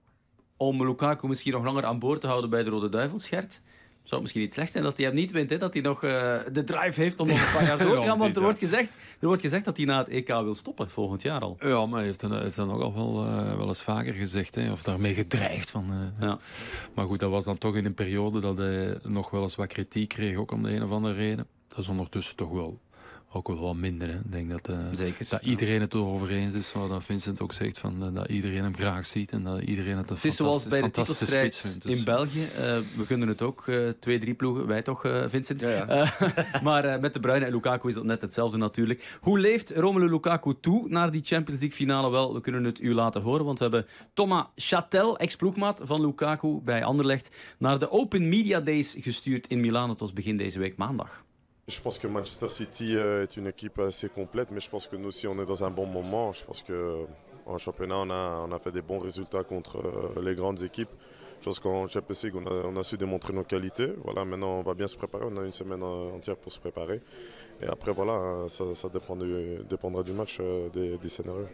[0.58, 3.62] om Lukaku misschien nog langer aan boord te houden bij de Rode Duivels, Gert,
[4.06, 5.50] zou misschien niet slecht zijn dat hij hem niet wint.
[5.50, 5.58] Hè?
[5.58, 8.18] Dat hij nog eh, de drive heeft om nog een paar jaar door te gaan.
[8.18, 8.89] Want er wordt, gezegd,
[9.20, 11.58] er wordt gezegd dat hij na het EK wil stoppen, volgend jaar al.
[11.60, 14.56] Ja, maar hij heeft, dan, heeft dan ook al wel, eh, wel eens vaker gezegd,
[14.56, 15.70] hè, of daarmee gedreigd.
[15.70, 16.39] Van, eh, Ja.
[16.94, 19.68] Maar goed, dat was dan toch in een periode dat hij nog wel eens wat
[19.68, 21.48] kritiek kreeg, ook om de een of andere reden.
[21.68, 22.80] Dat is ondertussen toch wel,
[23.36, 24.08] ook wel wat minder.
[24.08, 24.13] Hè.
[24.13, 25.26] Ik denk dat, eh, Zeker.
[25.30, 28.76] dat iedereen het erover eens is, wat Vincent ook zegt, van, eh, dat iedereen hem
[28.76, 31.71] graag ziet en dat iedereen het een Het is zoals bij de fantastische titelstrijd spits
[31.71, 31.88] vindt.
[31.88, 32.43] Dus- in België.
[32.43, 34.67] Eh, we kunnen het ook, eh, twee, drie ploegen.
[34.67, 35.60] Wij toch, eh, Vincent?
[35.62, 36.13] Ja, ja.
[36.63, 39.17] Maar eh, met de Bruyne en Lukaku is dat net hetzelfde natuurlijk.
[39.21, 42.12] Hoe leeft Romelu Lukaku toe naar die Champions League finale?
[42.12, 46.60] Wel, we kunnen het u laten horen, want we hebben Thomas Châtel, ex-ploegmaat van Lukaku
[46.63, 49.89] bij Anderlecht, naar de Open Media Days gestuurd in Milaan.
[49.89, 51.24] Het was begin deze week maandag.
[51.67, 54.95] Je pense que Manchester City euh, est une équipe assez complète, mais je pense que
[54.95, 56.32] nous aussi on est dans un bon moment.
[56.32, 57.08] Je pense que
[57.47, 60.91] en championnat on a, fait des bons résultats contre euh, les grandes équipes.
[61.39, 63.91] Je pense qu'en Champions League on a, su démontrer nos qualités.
[64.04, 65.25] Voilà, maintenant on va bien se préparer.
[65.28, 67.01] On a une semaine euh, entière pour se préparer.
[67.60, 68.88] Et après voilà, hein, ça,
[69.67, 70.39] dépendra du match,
[70.71, 71.47] des, des scénarios.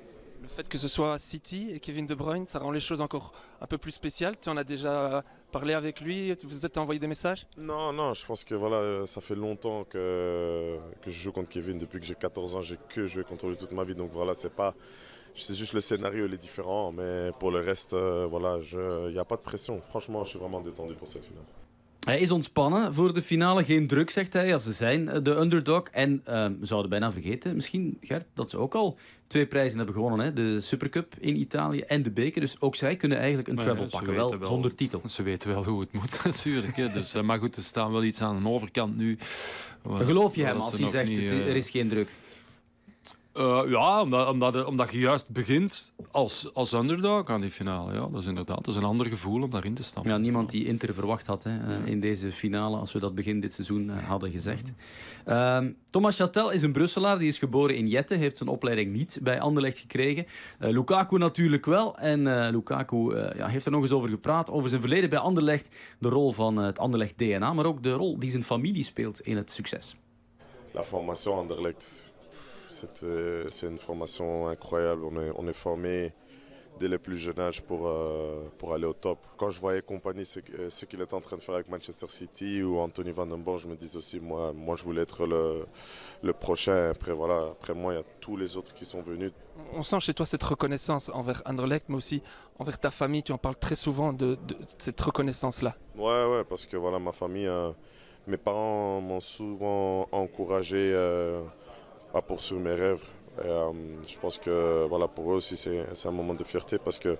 [0.51, 3.31] Le fait que ce soit City et Kevin De Bruyne, ça rend les choses encore
[3.61, 4.35] un peu plus spéciales.
[4.37, 7.47] Tu en as déjà parlé avec lui Vous êtes envoyé des messages?
[7.55, 11.47] Non, non, je pense que voilà, euh, ça fait longtemps que, que je joue contre
[11.47, 11.79] Kevin.
[11.79, 13.95] Depuis que j'ai 14 ans, j'ai que joué contre lui toute ma vie.
[13.95, 14.75] Donc voilà, c'est pas.
[15.35, 16.91] C'est juste le scénario, il est différent.
[16.91, 18.57] Mais pour le reste, euh, voilà,
[19.07, 19.79] il n'y a pas de pression.
[19.79, 21.45] Franchement, je suis vraiment détendu pour cette finale.
[22.05, 23.63] Hij is ontspannen voor de finale.
[23.63, 24.47] Geen druk, zegt hij.
[24.47, 25.83] Ja, ze zijn de underdog.
[25.91, 29.95] En uh, we zouden bijna vergeten, misschien, Gert, dat ze ook al twee prijzen hebben
[29.95, 30.25] gewonnen.
[30.25, 30.33] Hè?
[30.33, 32.41] De Supercup in Italië en de beker.
[32.41, 35.01] Dus ook zij kunnen eigenlijk een treble pakken, wel, wel, zonder titel.
[35.09, 36.75] Ze weten wel hoe het moet, natuurlijk.
[36.75, 36.89] Hè.
[36.89, 39.17] Dus, uh, maar goed, er staan wel iets aan de overkant nu.
[39.87, 42.09] Geloof je hem als hij zegt, niet, er is geen druk?
[43.33, 47.93] Uh, ja, omdat, omdat, omdat, je juist begint als, als underdog aan die finale.
[47.93, 50.11] Ja, dat is inderdaad dat is een ander gevoel om daarin te stappen.
[50.11, 53.39] Ja, niemand die Inter verwacht had hè, uh, in deze finale, als we dat begin
[53.39, 54.71] dit seizoen uh, hadden gezegd.
[55.25, 59.19] Ehm, Thomas Chatel is een Brusselaar, die is geboren in Jette, heeft zijn opleiding niet
[59.21, 60.25] bij Anderlecht gekregen.
[60.57, 61.97] Lukaku natuurlijk wel.
[61.97, 66.09] En Lukaku ja, heeft er nog eens over gepraat, over zijn verleden bij Anderlecht, de
[66.09, 69.51] rol van het Anderlecht DNA, maar ook de rol die zijn familie speelt in het
[69.51, 69.95] succes.
[70.71, 72.10] La formation Anderlecht
[72.93, 75.03] c'est une formation incroyable.
[75.05, 76.13] On est, on est formé
[76.79, 79.19] dès le plus jeune âge pour, euh, pour aller au top.
[79.37, 80.39] Quand je voyais Compagnie, ce,
[80.69, 83.67] ce qu'il était en train de faire avec Manchester City ou Anthony Van Den je
[83.67, 85.65] me disais aussi, moi, moi je voulais être le,
[86.23, 86.89] le prochain.
[86.89, 89.31] Après, voilà, après moi, il y a tous les autres qui sont venus.
[89.73, 92.23] On sent chez toi cette reconnaissance envers Anderlecht, mais aussi
[92.57, 93.21] envers ta famille.
[93.21, 95.75] Tu en parles très souvent de, de cette reconnaissance-là.
[95.97, 97.71] Ouais, ouais, parce que voilà, ma famille, euh,
[98.25, 100.93] mes parents m'ont souvent encouragé.
[100.95, 101.43] Euh,
[102.13, 103.03] à poursuivre mes rêves.
[103.39, 103.71] Euh,
[104.07, 107.17] je pense que pour eux aussi, c'est un moment de fierté parce que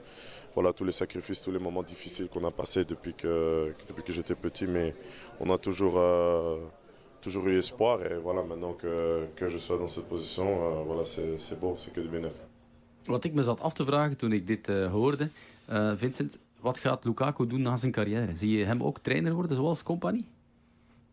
[0.76, 3.74] tous les sacrifices, tous les moments difficiles qu'on a passés depuis que,
[4.10, 4.94] j'étais petit, mais
[5.40, 6.58] on a toujours, euh,
[7.26, 8.06] eu espoir.
[8.06, 11.04] Et maintenant que, je sois dans cette position, euh,
[11.38, 12.20] c'est beau, c'est que du me
[14.40, 14.60] dit
[15.98, 19.84] Vincent, wat gaat Lukaku je trainer zoals?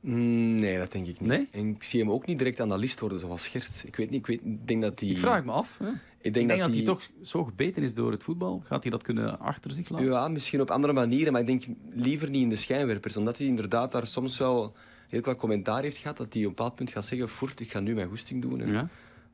[0.00, 1.28] Mm, nee, dat denk ik niet.
[1.28, 1.48] Nee?
[1.50, 3.84] En ik zie hem ook niet direct analist worden zoals Gert.
[3.86, 5.08] Ik weet niet, ik, weet, ik denk dat hij...
[5.08, 5.78] Ik vraag me af.
[5.78, 5.90] Hè?
[6.20, 8.62] Ik denk, dat, hij toch zo gebeten is door het voetbal.
[8.64, 10.06] Gaat hij dat kunnen achter zich laten?
[10.06, 13.16] Ja, misschien op andere manieren, maar ik denk liever niet in de schijnwerpers.
[13.16, 14.74] Omdat hij inderdaad daar soms wel
[15.08, 17.70] heel wat commentaar heeft gehad, dat hij op een bepaald punt gaat zeggen, voert, ik
[17.70, 18.60] ga nu mijn goesting doen.
[18.60, 18.72] En...
[18.72, 18.88] Ja.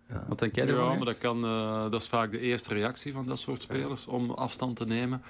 [0.09, 0.25] Ja.
[0.29, 0.91] Wat denk jij ervan?
[0.91, 4.07] Ja, maar dat, kan, uh, dat is vaak de eerste reactie van dat soort spelers,
[4.07, 5.23] om afstand te nemen.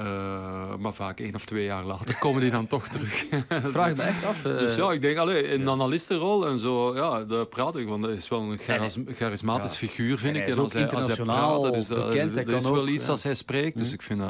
[0.00, 3.26] Uh, maar vaak één of twee jaar later komen die dan toch terug.
[3.72, 4.44] Vraag me echt af.
[4.44, 4.58] Uh...
[4.58, 8.02] Dus ja, ik denk, allee, in de analistenrol en zo, ja, daar praat ik van.
[8.02, 9.86] Dat is wel een charis charismatisch ja.
[9.86, 10.48] figuur, vind en ik.
[10.48, 13.34] En als hij, als hij praat, dat is, bekend, dat is wel iets als hij
[13.34, 13.78] spreekt.
[13.78, 14.20] Dus ik vind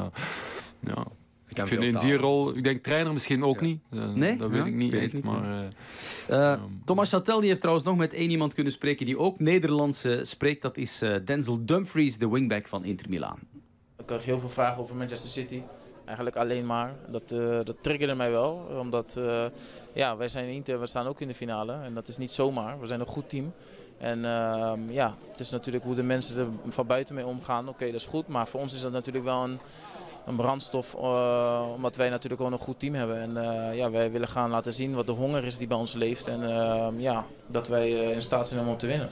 [0.79, 1.05] ja.
[1.53, 3.79] Ik vind in die rol, ik denk trainer misschien ook niet.
[3.91, 4.37] Uh, nee?
[4.37, 5.13] Dat weet ik niet weet echt.
[5.13, 5.73] Niet, maar,
[6.29, 10.05] uh, Thomas Chatel die heeft trouwens nog met één iemand kunnen spreken die ook Nederlands
[10.21, 10.61] spreekt.
[10.61, 13.39] Dat is Denzel Dumfries, de wingback van Inter Milaan.
[14.11, 15.61] Kreeg heel veel vragen over Manchester City.
[16.05, 16.93] Eigenlijk alleen maar.
[17.07, 18.67] Dat, uh, dat triggerde mij wel.
[18.79, 19.45] Omdat uh,
[19.93, 21.73] ja, wij zijn Inter, we staan ook in de finale.
[21.73, 22.79] En dat is niet zomaar.
[22.79, 23.53] We zijn een goed team.
[23.97, 27.69] En uh, ja, het is natuurlijk hoe de mensen er van buiten mee omgaan.
[27.69, 28.27] Oké, dat is goed.
[28.27, 29.59] Maar voor ons is dat natuurlijk wel een,
[30.25, 30.95] een brandstof.
[30.95, 33.17] Uh, omdat wij natuurlijk gewoon een goed team hebben.
[33.17, 33.33] En
[33.75, 36.27] ja, wij willen gaan laten zien wat de honger is die bij ons leeft.
[36.27, 36.39] En
[36.99, 39.09] ja, dat wij in staat zijn om te winnen.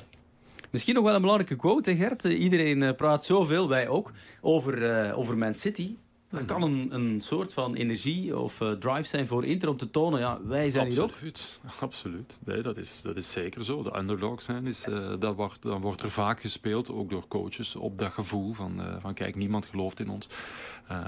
[0.70, 2.24] Misschien nog wel een belangrijke quote, hè Gert.
[2.24, 5.96] Iedereen praat zoveel, wij ook, over, uh, over Man City.
[6.30, 9.90] Dat kan een, een soort van energie of uh, drive zijn voor Inter om te
[9.90, 11.82] tonen, ja, wij zijn absoluut, hier ook.
[11.88, 13.84] Absoluut, nee, dat, is, dat is zeker zo.
[13.84, 17.76] De underdog zijn, is, uh, dat wordt, dan wordt er vaak gespeeld, ook door coaches,
[17.76, 20.28] op dat gevoel van, uh, van kijk, niemand gelooft in ons.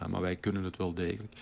[0.10, 1.34] maar wij kunnen het wel degelijk.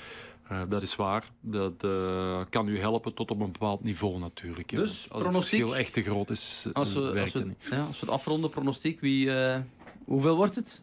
[0.52, 1.32] Uh, dat is waar.
[1.42, 4.70] Dat uh, kan u helpen tot op een bepaald niveau natuurlijk.
[4.70, 7.68] Dus als het verschil echt te groot is, als we, werkt als we, het niet.
[7.72, 9.58] Ja, als we het afronden, pronostiek, wie, uh,
[10.06, 10.82] hoeveel wordt het?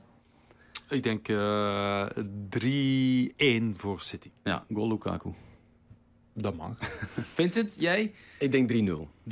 [0.88, 1.32] Ik denk 3-1
[3.76, 4.30] voor City.
[4.44, 5.30] Ja, goal Lukaku.
[6.34, 6.78] Dat mag.
[7.34, 8.12] Vincent, jij?
[8.38, 8.74] Ik denk 3-0.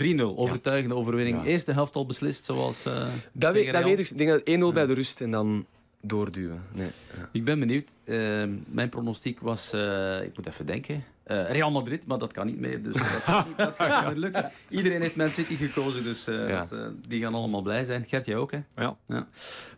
[0.03, 1.01] 3-0, overtuigende ja.
[1.01, 1.37] overwinning.
[1.37, 1.45] Ja.
[1.45, 2.87] Eerste helft al beslist, zoals...
[2.87, 4.11] Uh, dat weet, dat weet ik.
[4.11, 4.73] Ik denk dat 1-0 ja.
[4.73, 5.67] bij de rust en dan
[6.09, 6.63] doorduwen.
[6.73, 6.91] Nee.
[7.33, 7.95] Ik ben benieuwd.
[8.05, 9.75] Uh, mijn pronostiek was...
[9.75, 11.05] Uh, ik moet even denken.
[11.27, 12.83] Uh, Real Madrid, maar dat kan niet meer.
[12.83, 14.51] Dus dat gaat niet, dat gaat niet lukken.
[14.69, 16.67] Iedereen heeft Man City gekozen, dus uh, ja.
[16.69, 18.05] dat, uh, die gaan allemaal blij zijn.
[18.09, 18.59] Gert, jij ook, hè?
[18.77, 18.97] Ja.
[19.09, 19.27] ja.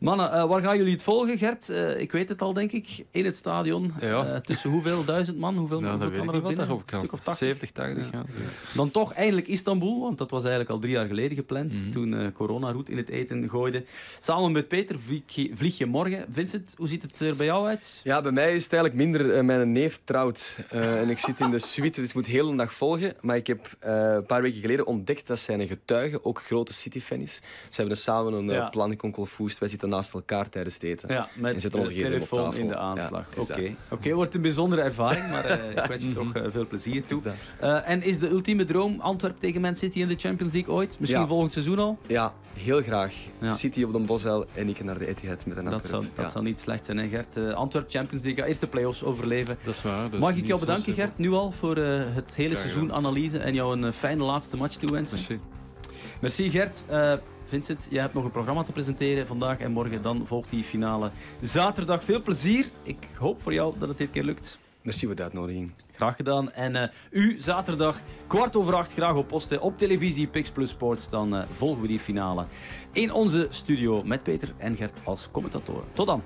[0.00, 1.68] Mannen, waar gaan jullie het volgen, Gert?
[1.98, 3.04] ik weet het al, denk ik.
[3.10, 3.94] In het stadion.
[4.00, 4.40] Ja.
[4.40, 5.56] tussen hoeveel duizend man?
[5.56, 6.66] Hoeveel, nou, hoeveel dat kan er?
[6.66, 7.36] Wat stuk of 80?
[7.36, 8.24] 70, 80, ja.
[8.74, 11.74] Dan toch eindelijk Istanbul, want dat was eigenlijk al drie jaar geleden gepland.
[11.74, 11.90] Mm -hmm.
[11.90, 13.84] Toen corona roet in het eten gooide.
[14.20, 16.24] Samen met Peter vlieg je, vlieg je morgen.
[16.30, 18.00] Vincent, hoe ziet het er bij jou uit?
[18.04, 19.44] Ja, bij mij is het eigenlijk minder.
[19.44, 20.58] mijn neef trouwt.
[20.70, 23.14] en ik zit zit in de suite, dus moet heel de dag volgen.
[23.20, 27.18] Maar ik heb eh, een paar weken geleden ontdekt dat zijn getuige ook grote City-fan
[27.20, 27.34] is.
[27.70, 28.52] Ze hebben samen een Ja.
[28.54, 28.68] ja.
[28.68, 29.58] plan in Concolfoest.
[29.58, 31.08] Wij zitten naast elkaar tijdens het eten.
[31.12, 32.60] Ja, met en zetten onze op telefoon tafel.
[32.60, 33.26] in de aanslag.
[33.36, 33.74] Oké.
[33.90, 37.22] Oké, wordt een bijzondere ervaring, maar eh, ik wens je toch eh, veel plezier toe.
[37.60, 40.96] Eh, en is de ultieme droom Antwerpen tegen Man City in de Champions League ooit?
[41.00, 41.98] Misschien volgend seizoen al?
[42.06, 43.14] Ja, heel graag.
[43.40, 43.48] Ja.
[43.48, 46.30] City op de Bosuil en ik naar de Etihad met een Dat zou, dat Ja.
[46.30, 47.36] zou niet slecht zijn, hè, Gert.
[47.36, 49.58] Eh Antwerp Champions League, eerst de play-offs overleven.
[49.64, 50.02] Dat is waar.
[50.02, 50.94] dat is Mag ik jou bedanken.
[50.94, 54.22] Gert, nu al, voor eh, het hele Graag seizoen analyse en jou een eh, fijne
[54.22, 55.16] laatste match toewensen.
[55.18, 55.40] Merci.
[56.20, 56.84] Merci, Gert.
[56.86, 57.12] Eh,
[57.44, 60.02] Vincent, jij hebt nog een programma te presenteren vandaag en morgen.
[60.02, 62.04] Dan volgt die finale zaterdag.
[62.04, 62.66] Veel plezier.
[62.82, 64.58] Ik hoop voor jou dat het dit keer lukt.
[64.86, 65.72] Merci voor de uitnodiging.
[65.92, 66.52] Graag gedaan.
[66.52, 71.08] En eh, u zaterdag kwart over acht graag op posten op televisie Pix Plus Sports.
[71.08, 72.46] Dan eh, volgen we die finale
[72.92, 75.84] in onze studio met Peter en Gert als commentatoren.
[75.92, 76.22] Tot dan.